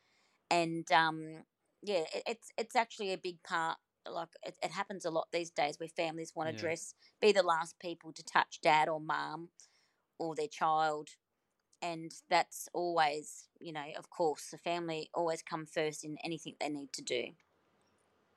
And 0.51 0.89
um, 0.91 1.43
yeah, 1.81 2.03
it, 2.13 2.23
it's 2.27 2.49
it's 2.57 2.75
actually 2.75 3.13
a 3.13 3.17
big 3.17 3.41
part. 3.43 3.77
Like 4.09 4.29
it, 4.43 4.57
it 4.63 4.71
happens 4.71 5.05
a 5.05 5.11
lot 5.11 5.27
these 5.31 5.51
days 5.51 5.79
where 5.79 5.89
families 5.89 6.33
want 6.35 6.49
to 6.49 6.53
Yeah. 6.53 6.59
dress, 6.59 6.95
be 7.21 7.31
the 7.31 7.43
last 7.43 7.79
people 7.79 8.11
to 8.13 8.23
touch 8.23 8.61
dad 8.61 8.89
or 8.89 8.99
mom 8.99 9.49
or 10.19 10.35
their 10.35 10.47
child. 10.47 11.09
And 11.81 12.11
that's 12.29 12.69
always, 12.73 13.49
you 13.59 13.73
know, 13.73 13.85
of 13.97 14.09
course, 14.09 14.51
the 14.51 14.57
family 14.57 15.09
always 15.13 15.43
come 15.43 15.65
first 15.65 16.03
in 16.05 16.17
anything 16.23 16.55
they 16.59 16.69
need 16.69 16.93
to 16.93 17.03
do. 17.03 17.35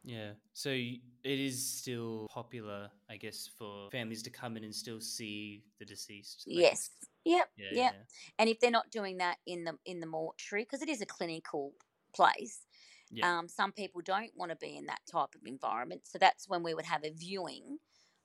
Yeah. 0.05 0.35
So 0.53 0.71
it 0.71 1.01
is 1.25 1.65
still 1.67 2.27
popular, 2.31 2.91
I 3.11 3.17
guess, 3.17 3.47
for 3.47 3.91
families 3.91 4.23
to 4.25 4.31
come 4.31 4.57
in 4.57 4.65
and 4.65 4.75
still 4.75 5.01
see 5.01 5.65
the 5.79 5.85
deceased. 5.85 6.47
like 6.51 6.65
yes. 6.71 6.91
Yep. 7.25 7.51
Yeah. 7.57 7.67
Yep. 7.71 7.93
Yeah. 7.93 8.05
And 8.39 8.49
if 8.49 8.61
they're 8.61 8.71
not 8.71 8.91
doing 8.91 9.19
that 9.19 9.39
in 9.47 9.65
the 9.65 9.79
in 9.85 10.01
the 10.01 10.07
mortuary, 10.07 10.65
because 10.65 10.83
it 10.83 10.89
is 10.89 11.01
a 11.03 11.07
clinical 11.07 11.75
place, 12.15 12.67
Yeah. 13.11 13.25
um, 13.25 13.49
some 13.49 13.73
people 13.73 14.01
don't 14.03 14.37
want 14.37 14.51
to 14.51 14.57
be 14.57 14.77
in 14.77 14.87
that 14.87 15.01
type 15.11 15.35
of 15.35 15.43
environment. 15.47 16.07
So 16.07 16.19
that's 16.19 16.49
when 16.49 16.63
we 16.63 16.75
would 16.75 16.87
have 16.87 17.05
a 17.05 17.11
viewing. 17.11 17.79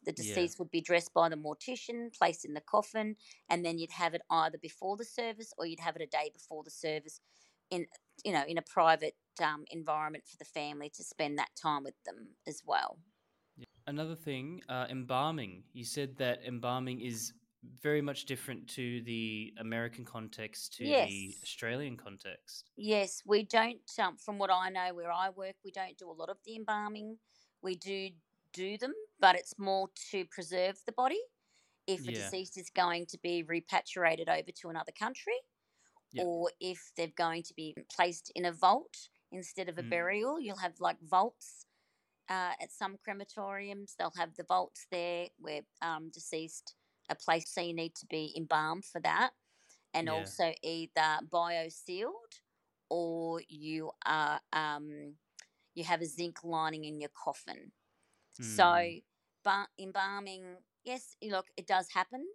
The 0.03 0.11
Yeah. 0.17 0.47
deceased 0.47 0.59
would 0.59 0.71
be 0.71 0.81
dressed 0.81 1.13
by 1.13 1.29
the 1.29 1.37
mortician, 1.37 2.13
placed 2.17 2.43
in 2.45 2.53
the 2.53 2.61
coffin, 2.61 3.15
and 3.49 3.65
then 3.65 3.79
you'd 3.79 3.91
have 3.91 4.13
it 4.13 4.21
either 4.29 4.57
before 4.57 4.97
the 4.97 5.05
service 5.05 5.53
or 5.57 5.65
you'd 5.65 5.79
have 5.79 5.95
it 5.95 6.01
a 6.01 6.07
day 6.07 6.29
before 6.33 6.63
the 6.63 6.71
service, 6.71 7.21
in 7.69 7.87
you 8.23 8.33
know 8.33 8.43
in 8.45 8.57
a 8.57 8.61
private 8.61 9.15
um, 9.41 9.65
environment 9.71 10.25
for 10.27 10.37
the 10.37 10.45
family 10.45 10.89
to 10.89 11.03
spend 11.03 11.37
that 11.39 11.55
time 11.55 11.83
with 11.83 11.95
them 12.03 12.35
as 12.45 12.61
well. 12.65 12.99
Another 13.85 14.15
thing, 14.15 14.61
uh, 14.69 14.87
embalming. 14.89 15.65
You 15.73 15.83
said 15.83 16.17
that 16.17 16.43
embalming 16.45 17.01
is 17.01 17.33
very 17.63 18.01
much 18.01 18.25
different 18.25 18.69
to 18.71 19.01
the 19.03 19.53
American 19.57 20.05
context 20.05 20.73
to 20.75 20.95
the 20.95 21.37
Australian 21.43 21.97
context. 21.97 22.71
Yes, 22.75 23.21
we 23.25 23.43
don't. 23.43 23.81
Um, 23.99 24.17
from 24.17 24.37
what 24.37 24.49
I 24.49 24.69
know, 24.69 24.93
where 24.93 25.11
I 25.11 25.29
work, 25.29 25.55
we 25.63 25.71
don't 25.71 25.97
do 25.97 26.09
a 26.09 26.13
lot 26.13 26.29
of 26.29 26.37
the 26.43 26.55
embalming. 26.55 27.19
We 27.61 27.75
do 27.75 28.09
do 28.51 28.77
them, 28.77 28.93
but 29.19 29.35
it's 29.35 29.57
more 29.59 29.89
to 30.11 30.25
preserve 30.25 30.79
the 30.85 30.91
body. 30.91 31.21
If 31.87 32.07
a 32.07 32.11
Yeah. 32.11 32.11
deceased 32.11 32.57
is 32.57 32.69
going 32.69 33.07
to 33.07 33.19
be 33.19 33.43
repatriated 33.43 34.29
over 34.29 34.51
to 34.51 34.69
another 34.69 34.91
country, 34.91 35.35
Yep. 36.11 36.27
or 36.27 36.51
if 36.59 36.91
they're 36.97 37.07
going 37.07 37.43
to 37.43 37.53
be 37.55 37.75
placed 37.91 38.31
in 38.35 38.45
a 38.45 38.51
vault 38.53 39.09
instead 39.31 39.69
of 39.69 39.77
a 39.77 39.83
Mm. 39.83 39.89
burial, 39.89 40.39
you'll 40.39 40.57
have 40.57 40.79
like 40.79 40.97
vaults. 41.01 41.65
Uh, 42.29 42.53
at 42.61 42.71
some 42.71 42.97
crematoriums, 42.97 43.95
they'll 43.97 44.13
have 44.17 44.35
the 44.35 44.43
vaults 44.45 44.87
there 44.91 45.29
where 45.39 45.61
um, 45.81 46.09
deceased 46.09 46.75
are 47.09 47.17
place, 47.17 47.49
so 47.49 47.61
you 47.61 47.73
need 47.73 47.95
to 47.95 48.05
be 48.07 48.33
embalmed 48.37 48.85
for 48.85 49.01
that, 49.01 49.31
and 49.93 50.09
Yeah. 50.09 50.09
also 50.09 50.53
either 50.63 51.19
bio-sealed 51.31 52.41
or 52.89 53.41
you 53.47 53.91
are 54.05 54.39
um, 54.53 55.15
you 55.75 55.83
have 55.83 56.01
a 56.01 56.05
zinc 56.05 56.43
lining 56.43 56.85
in 56.85 56.99
your 56.99 57.11
coffin. 57.15 57.71
So, 58.39 58.73
Mm. 58.73 58.93
but 59.43 59.69
embalming, 59.79 60.57
yes, 60.83 61.15
look, 61.23 61.47
it 61.57 61.67
does 61.67 61.89
happen, 61.93 62.25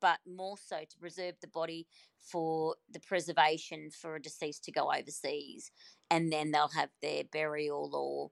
but 0.00 0.20
more 0.26 0.56
so 0.58 0.80
to 0.88 0.98
preserve 0.98 1.36
the 1.40 1.48
body 1.48 1.88
for 2.18 2.76
the 2.90 3.00
preservation 3.00 3.90
for 3.90 4.16
a 4.16 4.22
deceased 4.22 4.64
to 4.64 4.72
go 4.72 4.92
overseas, 4.92 5.70
and 6.10 6.32
then 6.32 6.50
they'll 6.50 6.68
have 6.68 6.90
their 7.02 7.24
burial 7.24 7.94
or 7.94 8.30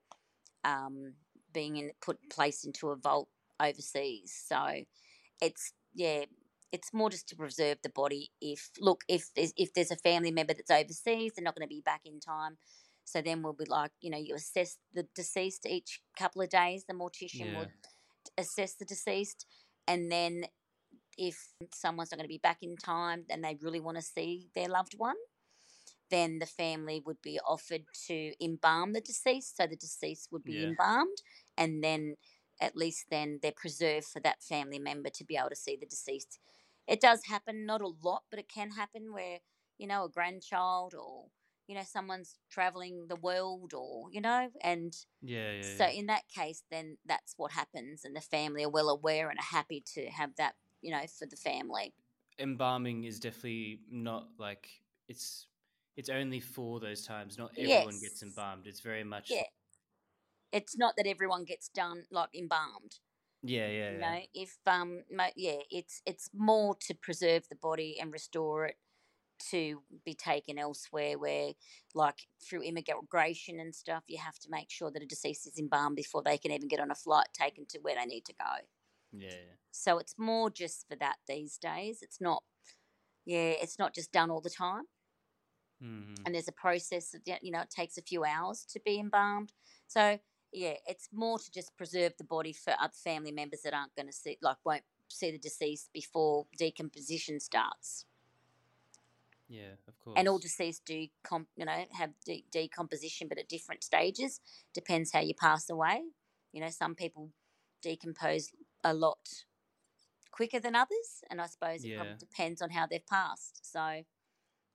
um, 0.69 1.15
being 1.53 1.77
in, 1.77 1.91
put 2.01 2.17
placed 2.29 2.65
into 2.65 2.89
a 2.89 2.95
vault 2.95 3.29
overseas. 3.59 4.33
So, 4.47 4.83
it's 5.41 5.73
yeah, 5.97 6.25
it's 6.71 6.93
more 6.93 7.09
just 7.09 7.27
to 7.29 7.35
preserve 7.35 7.79
the 7.81 7.89
body. 7.89 8.29
If 8.39 8.69
look, 8.79 9.01
if 9.07 9.33
there's, 9.35 9.51
if 9.57 9.73
there's 9.73 9.91
a 9.91 9.95
family 9.97 10.31
member 10.31 10.53
that's 10.53 10.69
overseas, 10.69 11.31
they're 11.35 11.43
not 11.43 11.55
going 11.55 11.67
to 11.67 11.75
be 11.75 11.81
back 11.81 12.01
in 12.05 12.19
time. 12.19 12.57
So 13.03 13.21
then 13.21 13.41
we'll 13.41 13.53
be 13.53 13.65
like, 13.67 13.91
you 14.01 14.11
know, 14.11 14.17
you 14.17 14.35
assess 14.35 14.77
the 14.93 15.07
deceased 15.15 15.65
each 15.65 16.01
couple 16.17 16.41
of 16.41 16.49
days. 16.49 16.85
The 16.87 16.93
mortician 16.93 17.51
Yeah. 17.51 17.57
would 17.57 17.71
assess 18.37 18.75
the 18.75 18.85
deceased, 18.85 19.47
and 19.87 20.11
then 20.11 20.43
if 21.17 21.37
someone's 21.73 22.11
not 22.11 22.17
going 22.17 22.29
to 22.29 22.37
be 22.37 22.37
back 22.37 22.59
in 22.61 22.77
time 22.77 23.25
and 23.29 23.43
they 23.43 23.57
really 23.61 23.79
want 23.79 23.97
to 23.97 24.03
see 24.03 24.49
their 24.53 24.67
loved 24.67 24.93
one, 24.97 25.15
then 26.11 26.39
the 26.39 26.45
family 26.45 27.01
would 27.05 27.21
be 27.23 27.39
offered 27.39 27.85
to 28.07 28.33
embalm 28.39 28.93
the 28.93 29.01
deceased. 29.01 29.57
So 29.57 29.65
the 29.65 29.75
deceased 29.75 30.29
would 30.31 30.43
be 30.43 30.61
Yeah. 30.61 30.69
embalmed, 30.69 31.17
and 31.57 31.83
then 31.83 32.15
at 32.59 32.75
least 32.75 33.07
then 33.09 33.39
they're 33.41 33.51
preserved 33.51 34.07
for 34.07 34.19
that 34.21 34.43
family 34.43 34.79
member 34.79 35.09
to 35.11 35.23
be 35.25 35.37
able 35.37 35.49
to 35.49 35.55
see 35.55 35.75
the 35.75 35.85
deceased. 35.85 36.39
It 36.87 37.01
does 37.01 37.25
happen, 37.25 37.65
not 37.65 37.81
a 37.81 37.87
lot, 37.87 38.23
but 38.29 38.39
it 38.39 38.49
can 38.49 38.71
happen 38.71 39.13
where, 39.13 39.39
you 39.77 39.87
know, 39.87 40.05
a 40.05 40.09
grandchild 40.09 40.93
or, 40.95 41.27
you 41.67 41.75
know, 41.75 41.83
someone's 41.83 42.39
traveling 42.49 43.07
the 43.07 43.15
world 43.15 43.73
or, 43.73 44.09
you 44.11 44.21
know, 44.21 44.51
and 44.61 44.95
Yeah, 45.21 45.51
yeah, 45.51 45.61
so 45.61 45.85
yeah. 45.85 45.87
in 45.87 46.05
that 46.07 46.27
case, 46.29 46.63
then 46.71 46.97
that's 47.05 47.33
what 47.37 47.51
happens, 47.53 48.05
and 48.05 48.15
the 48.15 48.21
family 48.21 48.63
are 48.63 48.69
well 48.69 48.89
aware 48.89 49.29
and 49.29 49.39
are 49.39 49.43
happy 49.43 49.81
to 49.95 50.09
have 50.09 50.35
that, 50.37 50.55
you 50.81 50.91
know, 50.91 51.05
for 51.07 51.25
the 51.27 51.35
family. 51.37 51.93
Embalming 52.39 53.03
is 53.05 53.19
definitely 53.19 53.81
not 53.89 54.29
like 54.37 54.83
it's 55.07 55.47
it's 55.95 56.09
only 56.09 56.39
for 56.39 56.79
those 56.79 57.03
times. 57.03 57.35
Not 57.37 57.51
everyone 57.57 57.99
gets 57.99 58.21
embalmed. 58.21 58.67
It's 58.67 58.81
very 58.81 59.03
much 59.03 59.29
Yeah. 59.29 59.43
It's 60.51 60.77
not 60.77 60.95
that 60.97 61.07
everyone 61.07 61.45
gets 61.45 61.69
done 61.69 62.05
like 62.11 62.29
embalmed. 62.35 62.99
yeah, 63.43 63.67
yeah, 63.67 63.89
You 63.89 63.99
yeah. 63.99 64.15
know, 64.15 64.21
if 64.33 64.57
um, 64.67 65.03
mo- 65.11 65.31
yeah, 65.35 65.59
it's 65.71 66.01
it's 66.05 66.29
more 66.33 66.75
to 66.87 66.93
preserve 66.95 67.47
the 67.49 67.55
body 67.55 67.97
and 67.99 68.11
restore 68.11 68.65
it 68.65 68.77
to 69.51 69.83
be 70.05 70.13
taken 70.15 70.59
elsewhere. 70.59 71.17
Where 71.19 71.53
like 71.95 72.27
through 72.41 72.63
immigration 72.63 73.59
and 73.59 73.75
stuff, 73.75 74.03
you 74.07 74.19
have 74.19 74.39
to 74.39 74.49
make 74.51 74.71
sure 74.71 74.91
that 74.91 75.03
a 75.03 75.07
deceased 75.07 75.47
is 75.47 75.59
embalmed 75.59 75.97
before 75.97 76.23
they 76.23 76.37
can 76.37 76.51
even 76.51 76.67
get 76.69 76.79
on 76.81 76.91
a 76.91 76.95
flight 76.95 77.29
taken 77.33 77.65
to 77.67 77.79
where 77.79 77.95
they 77.95 78.05
need 78.05 78.25
to 78.25 78.33
go. 78.33 78.67
yeah. 79.11 79.57
So 79.71 79.97
it's 79.97 80.17
more 80.17 80.49
just 80.49 80.87
for 80.87 80.95
that 80.97 81.17
these 81.27 81.57
days. 81.57 82.01
It's 82.01 82.19
not, 82.19 82.43
yeah, 83.25 83.51
it's 83.51 83.79
not 83.79 83.93
just 83.95 84.11
done 84.11 84.31
all 84.31 84.41
the 84.41 84.49
time. 84.51 84.85
Mhm. 85.79 86.25
And 86.25 86.35
there's 86.35 86.47
a 86.47 86.51
process 86.53 87.11
that, 87.25 87.43
you 87.43 87.51
know, 87.51 87.61
it 87.61 87.69
takes 87.69 87.97
a 87.97 88.01
few 88.01 88.23
hours 88.25 88.65
to 88.71 88.79
be 88.83 88.99
embalmed. 88.99 89.53
So, 89.87 90.19
yeah, 90.57 90.73
it's 90.87 91.07
more 91.13 91.37
to 91.37 91.51
just 91.51 91.77
preserve 91.77 92.13
the 92.17 92.23
body 92.23 92.51
for 92.51 92.73
other 92.81 92.93
family 92.95 93.31
members 93.31 93.61
that 93.61 93.73
aren't 93.73 93.95
going 93.95 94.07
to 94.07 94.13
see, 94.13 94.37
like, 94.41 94.57
won't 94.65 94.83
see 95.07 95.31
the 95.31 95.37
deceased 95.37 95.89
before 95.93 96.47
decomposition 96.57 97.39
starts. 97.39 98.05
Yeah, 99.47 99.73
of 99.87 99.97
course. 99.99 100.15
And 100.17 100.27
all 100.27 100.39
deceased 100.39 100.83
do, 100.85 101.07
com- 101.23 101.47
you 101.55 101.65
know, 101.65 101.85
have 101.93 102.11
de- 102.25 102.43
decomposition, 102.51 103.27
but 103.27 103.37
at 103.37 103.47
different 103.47 103.83
stages. 103.83 104.41
Depends 104.73 105.11
how 105.11 105.21
you 105.21 105.33
pass 105.35 105.69
away. 105.69 106.01
You 106.51 106.61
know, 106.61 106.69
some 106.69 106.95
people 106.95 107.29
decompose 107.81 108.49
a 108.83 108.93
lot 108.93 109.45
quicker 110.31 110.59
than 110.59 110.75
others, 110.75 111.23
and 111.29 111.39
I 111.39 111.45
suppose 111.45 111.83
it 111.83 111.89
Yeah. 111.89 111.97
probably 111.97 112.17
depends 112.17 112.61
on 112.61 112.71
how 112.71 112.87
they've 112.87 113.05
passed. 113.05 113.59
So, 113.63 114.03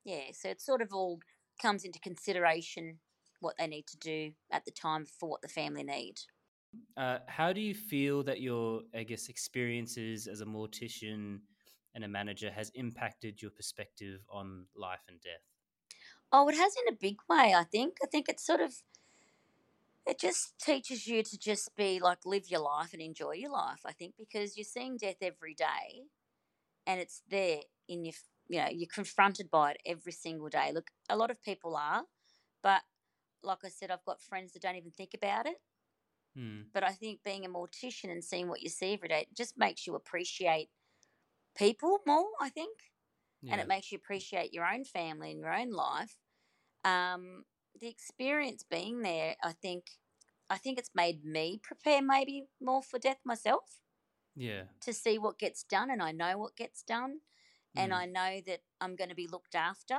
yeah, 0.04 0.30
so 0.32 0.48
it 0.50 0.60
sort 0.60 0.80
of 0.80 0.92
all 0.92 1.20
comes 1.60 1.84
into 1.84 1.98
consideration 1.98 3.00
what 3.42 3.56
they 3.58 3.66
need 3.66 3.86
to 3.88 3.98
do 3.98 4.34
at 4.50 4.64
the 4.64 4.70
time 4.70 5.06
for 5.06 5.28
what 5.28 5.42
the 5.42 5.48
family 5.48 5.82
need. 5.84 6.20
Uh, 6.96 7.18
how 7.28 7.52
do 7.52 7.60
you 7.60 7.74
feel 7.74 8.22
that 8.22 8.40
your, 8.40 8.82
I 8.94 9.02
guess, 9.02 9.28
experiences 9.28 10.26
as 10.26 10.40
a 10.40 10.46
mortician 10.46 11.42
and 11.94 12.04
a 12.04 12.08
manager 12.08 12.50
has 12.50 12.70
impacted 12.70 13.42
your 13.42 13.50
perspective 13.50 14.24
on 14.30 14.68
life 14.74 15.02
and 15.08 15.20
death? 15.20 15.42
Oh, 16.32 16.48
it 16.48 16.56
has 16.56 16.74
in 16.76 16.92
a 16.92 16.96
big 16.96 17.18
way, 17.28 17.54
I 17.54 17.64
think. 17.64 17.98
I 18.02 18.06
think 18.06 18.28
it's 18.28 18.44
sort 18.44 18.60
of 18.60 18.82
it 20.06 20.18
just 20.18 20.58
teaches 20.58 21.06
you 21.06 21.22
to 21.22 21.38
just 21.38 21.74
be 21.76 22.00
like 22.00 22.26
live 22.26 22.50
your 22.50 22.60
life 22.60 22.92
and 22.92 23.00
enjoy 23.02 23.32
your 23.32 23.52
life, 23.52 23.80
I 23.84 23.92
think, 23.92 24.16
because 24.18 24.56
you're 24.56 24.64
seeing 24.64 24.96
death 24.96 25.16
every 25.20 25.54
day 25.54 26.02
and 26.86 27.00
it's 27.00 27.22
there 27.28 27.62
in 27.88 28.04
your 28.04 28.14
you 28.48 28.60
know, 28.60 28.68
you're 28.70 28.88
confronted 28.92 29.50
by 29.50 29.72
it 29.72 29.78
every 29.86 30.12
single 30.12 30.48
day. 30.50 30.72
Look, 30.72 30.90
a 31.08 31.16
lot 31.16 31.30
of 31.30 31.42
people 31.42 31.76
are, 31.76 32.04
but 32.62 32.82
like 33.42 33.64
I 33.64 33.68
said, 33.68 33.90
I've 33.90 34.04
got 34.04 34.22
friends 34.22 34.52
that 34.52 34.62
don't 34.62 34.76
even 34.76 34.90
think 34.90 35.14
about 35.14 35.46
it. 35.46 35.56
Hmm. 36.36 36.62
But 36.72 36.84
I 36.84 36.92
think 36.92 37.22
being 37.24 37.44
a 37.44 37.48
mortician 37.48 38.10
and 38.10 38.24
seeing 38.24 38.48
what 38.48 38.62
you 38.62 38.68
see 38.68 38.94
every 38.94 39.08
day 39.08 39.26
just 39.36 39.58
makes 39.58 39.86
you 39.86 39.94
appreciate 39.94 40.68
people 41.56 41.98
more, 42.06 42.28
I 42.40 42.48
think. 42.48 42.78
Yeah. 43.42 43.52
And 43.52 43.60
it 43.60 43.68
makes 43.68 43.92
you 43.92 43.96
appreciate 43.96 44.54
your 44.54 44.66
own 44.66 44.84
family 44.84 45.30
and 45.30 45.40
your 45.40 45.52
own 45.52 45.70
life. 45.70 46.16
Um, 46.84 47.44
the 47.78 47.88
experience 47.88 48.64
being 48.68 49.02
there, 49.02 49.36
I 49.42 49.52
think, 49.52 49.84
I 50.48 50.56
think 50.56 50.78
it's 50.78 50.90
made 50.94 51.24
me 51.24 51.60
prepare 51.62 52.02
maybe 52.02 52.46
more 52.60 52.82
for 52.82 52.98
death 52.98 53.20
myself. 53.24 53.80
Yeah. 54.34 54.62
To 54.82 54.92
see 54.92 55.18
what 55.18 55.38
gets 55.38 55.62
done, 55.62 55.90
and 55.90 56.02
I 56.02 56.12
know 56.12 56.38
what 56.38 56.56
gets 56.56 56.82
done, 56.82 57.18
and 57.76 57.92
mm. 57.92 57.96
I 57.96 58.06
know 58.06 58.40
that 58.46 58.60
I'm 58.80 58.96
going 58.96 59.10
to 59.10 59.14
be 59.16 59.28
looked 59.28 59.54
after. 59.54 59.98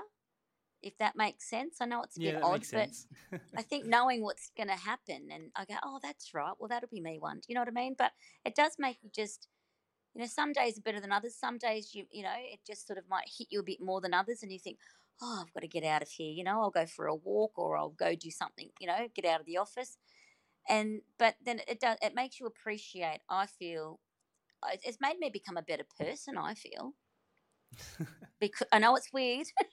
If 0.83 0.97
that 0.99 1.15
makes 1.15 1.49
sense, 1.49 1.77
I 1.81 1.85
know 1.85 2.03
it's 2.03 2.17
a 2.17 2.21
yeah, 2.21 2.31
bit 2.33 2.43
odd, 2.43 2.65
but 2.71 2.89
I 3.57 3.61
think 3.69 3.85
knowing 3.85 4.21
what's 4.21 4.51
going 4.55 4.69
to 4.69 4.75
happen, 4.75 5.29
and 5.31 5.51
I 5.55 5.65
go, 5.65 5.75
oh, 5.83 5.99
that's 6.01 6.33
right. 6.33 6.53
Well, 6.59 6.69
that'll 6.69 6.89
be 6.89 7.01
me 7.01 7.17
one. 7.19 7.37
Do 7.37 7.45
you 7.49 7.55
know 7.55 7.61
what 7.61 7.69
I 7.69 7.71
mean? 7.71 7.95
But 7.97 8.11
it 8.45 8.55
does 8.55 8.73
make 8.77 8.97
you 9.01 9.09
just 9.13 9.47
you 10.13 10.21
know 10.21 10.27
some 10.27 10.53
days 10.53 10.77
are 10.77 10.81
better 10.81 10.99
than 10.99 11.11
others 11.11 11.35
some 11.35 11.57
days 11.57 11.95
you 11.95 12.05
you 12.11 12.21
know 12.21 12.35
it 12.37 12.59
just 12.67 12.85
sort 12.85 12.99
of 12.99 13.05
might 13.09 13.27
hit 13.35 13.47
you 13.49 13.59
a 13.59 13.63
bit 13.63 13.81
more 13.81 13.99
than 13.99 14.13
others 14.13 14.43
and 14.43 14.51
you 14.51 14.59
think 14.59 14.77
oh, 15.21 15.39
I've 15.41 15.53
got 15.53 15.61
to 15.61 15.67
get 15.67 15.83
out 15.83 16.01
of 16.01 16.09
here. 16.09 16.31
You 16.31 16.43
know, 16.43 16.61
I'll 16.61 16.69
go 16.69 16.85
for 16.85 17.07
a 17.07 17.15
walk 17.15 17.53
or 17.57 17.77
I'll 17.77 17.89
go 17.89 18.15
do 18.15 18.31
something. 18.31 18.69
You 18.79 18.87
know, 18.87 19.07
get 19.15 19.25
out 19.25 19.39
of 19.39 19.45
the 19.45 19.57
office. 19.57 19.97
And 20.67 21.01
but 21.19 21.35
then 21.43 21.61
it 21.67 21.79
does. 21.79 21.97
It 22.01 22.15
makes 22.15 22.39
you 22.39 22.45
appreciate. 22.45 23.19
I 23.29 23.45
feel 23.47 23.99
it's 24.83 24.99
made 25.01 25.19
me 25.19 25.29
become 25.29 25.57
a 25.57 25.61
better 25.61 25.85
person. 25.99 26.37
I 26.37 26.53
feel 26.53 26.93
because 28.39 28.67
I 28.71 28.79
know 28.79 28.95
it's 28.95 29.11
weird. 29.11 29.47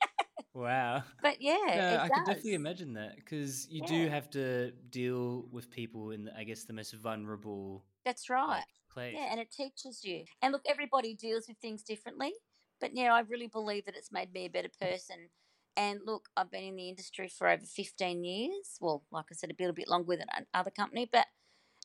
wow. 0.55 1.03
But 1.23 1.41
yeah, 1.41 1.57
no, 1.67 1.99
I 2.03 2.09
can 2.09 2.25
definitely 2.25 2.55
imagine 2.55 2.95
that 2.95 3.17
because 3.17 3.69
you 3.71 3.83
yeah. 3.83 3.89
do 3.89 4.09
have 4.09 4.31
to 4.31 4.71
deal 4.91 5.47
with 5.51 5.71
people 5.71 6.11
in, 6.11 6.25
the, 6.25 6.37
I 6.37 6.45
guess, 6.45 6.65
the 6.65 6.73
most 6.73 6.95
vulnerable. 6.95 7.85
That's 8.05 8.31
right. 8.31 8.65
Place. 8.93 9.15
Yeah, 9.17 9.29
and 9.31 9.41
it 9.41 9.53
teaches 9.53 10.05
you. 10.05 10.25
And 10.43 10.53
look, 10.53 10.63
everybody 10.69 11.15
deals 11.15 11.47
with 11.49 11.59
things 11.59 11.83
differently. 11.83 12.33
But 12.81 12.97
yeah, 12.97 13.15
I 13.15 13.21
really 13.21 13.47
believe 13.47 13.85
that 13.85 13.95
it's 13.95 14.11
made 14.11 14.33
me 14.33 14.47
a 14.47 14.51
better 14.51 14.71
person. 14.81 15.29
And 15.77 16.01
look, 16.05 16.29
I've 16.37 16.51
been 16.51 16.65
in 16.65 16.77
the 16.77 16.89
industry 16.89 17.29
for 17.29 17.47
over 17.47 17.65
15 17.65 18.25
years. 18.25 18.77
Well, 18.81 19.05
like 19.13 19.27
I 19.31 19.35
said, 19.35 19.51
a 19.51 19.55
little 19.59 19.75
bit 19.75 19.89
longer 19.89 20.17
than 20.17 20.27
another 20.53 20.71
company. 20.71 21.09
But 21.11 21.27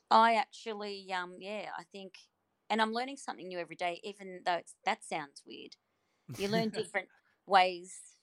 I 0.09 0.35
actually, 0.35 1.11
um, 1.13 1.35
yeah, 1.39 1.67
I 1.77 1.83
think, 1.91 2.15
and 2.69 2.81
I'm 2.81 2.93
learning 2.93 3.17
something 3.17 3.47
new 3.47 3.59
every 3.59 3.75
day, 3.75 3.99
even 4.03 4.41
though 4.45 4.55
it's, 4.55 4.73
that 4.85 5.03
sounds 5.03 5.43
weird. 5.45 5.75
You 6.39 6.47
learn 6.47 6.69
different 6.75 7.09
ways 7.45 8.14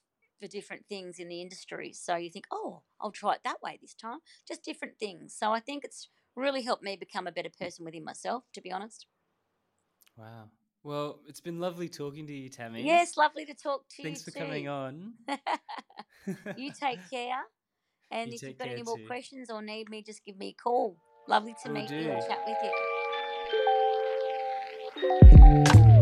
for 0.43 0.49
different 0.49 0.85
things 0.89 1.19
in 1.19 1.29
the 1.29 1.41
industry. 1.41 1.93
So 1.93 2.17
you 2.17 2.29
think, 2.29 2.45
oh, 2.51 2.81
I'll 2.99 3.11
try 3.11 3.33
it 3.35 3.39
that 3.45 3.61
way 3.61 3.79
this 3.81 3.93
time. 3.93 4.19
Just 4.45 4.63
different 4.63 4.99
things. 4.99 5.33
So 5.37 5.53
I 5.53 5.61
think 5.61 5.85
it's 5.85 6.09
really 6.35 6.63
helped 6.63 6.83
me 6.83 6.97
become 6.97 7.27
a 7.27 7.31
better 7.31 7.49
person 7.57 7.85
within 7.85 8.03
myself, 8.03 8.43
to 8.53 8.61
be 8.61 8.71
honest. 8.71 9.07
Wow. 10.17 10.49
Well, 10.83 11.21
it's 11.29 11.39
been 11.39 11.59
lovely 11.59 11.87
talking 11.87 12.27
to 12.27 12.33
you, 12.33 12.49
Tammy. 12.49 12.83
Yes, 12.83 13.15
lovely 13.15 13.45
to 13.45 13.53
talk 13.53 13.87
to 13.95 14.03
Thanks 14.03 14.19
you. 14.19 14.23
Thanks 14.23 14.23
for 14.23 14.31
too. 14.31 14.39
coming 14.39 14.67
on. 14.67 15.13
you 16.57 16.73
take 16.73 16.99
care. 17.09 17.41
And 18.11 18.29
you 18.29 18.35
if 18.35 18.43
you've 18.43 18.57
got 18.57 18.67
any 18.67 18.83
more 18.83 18.97
too. 18.97 19.07
questions 19.07 19.49
or 19.49 19.61
need 19.61 19.89
me, 19.89 20.03
just 20.03 20.25
give 20.25 20.37
me 20.37 20.49
a 20.49 20.61
call. 20.61 20.97
Lovely 21.29 21.55
to 21.63 21.69
Will 21.69 21.79
meet 21.79 21.87
do. 21.87 21.95
you 21.95 22.11
and 22.11 22.21
chat 22.27 22.39
with 22.45 22.57
you. 25.85 25.92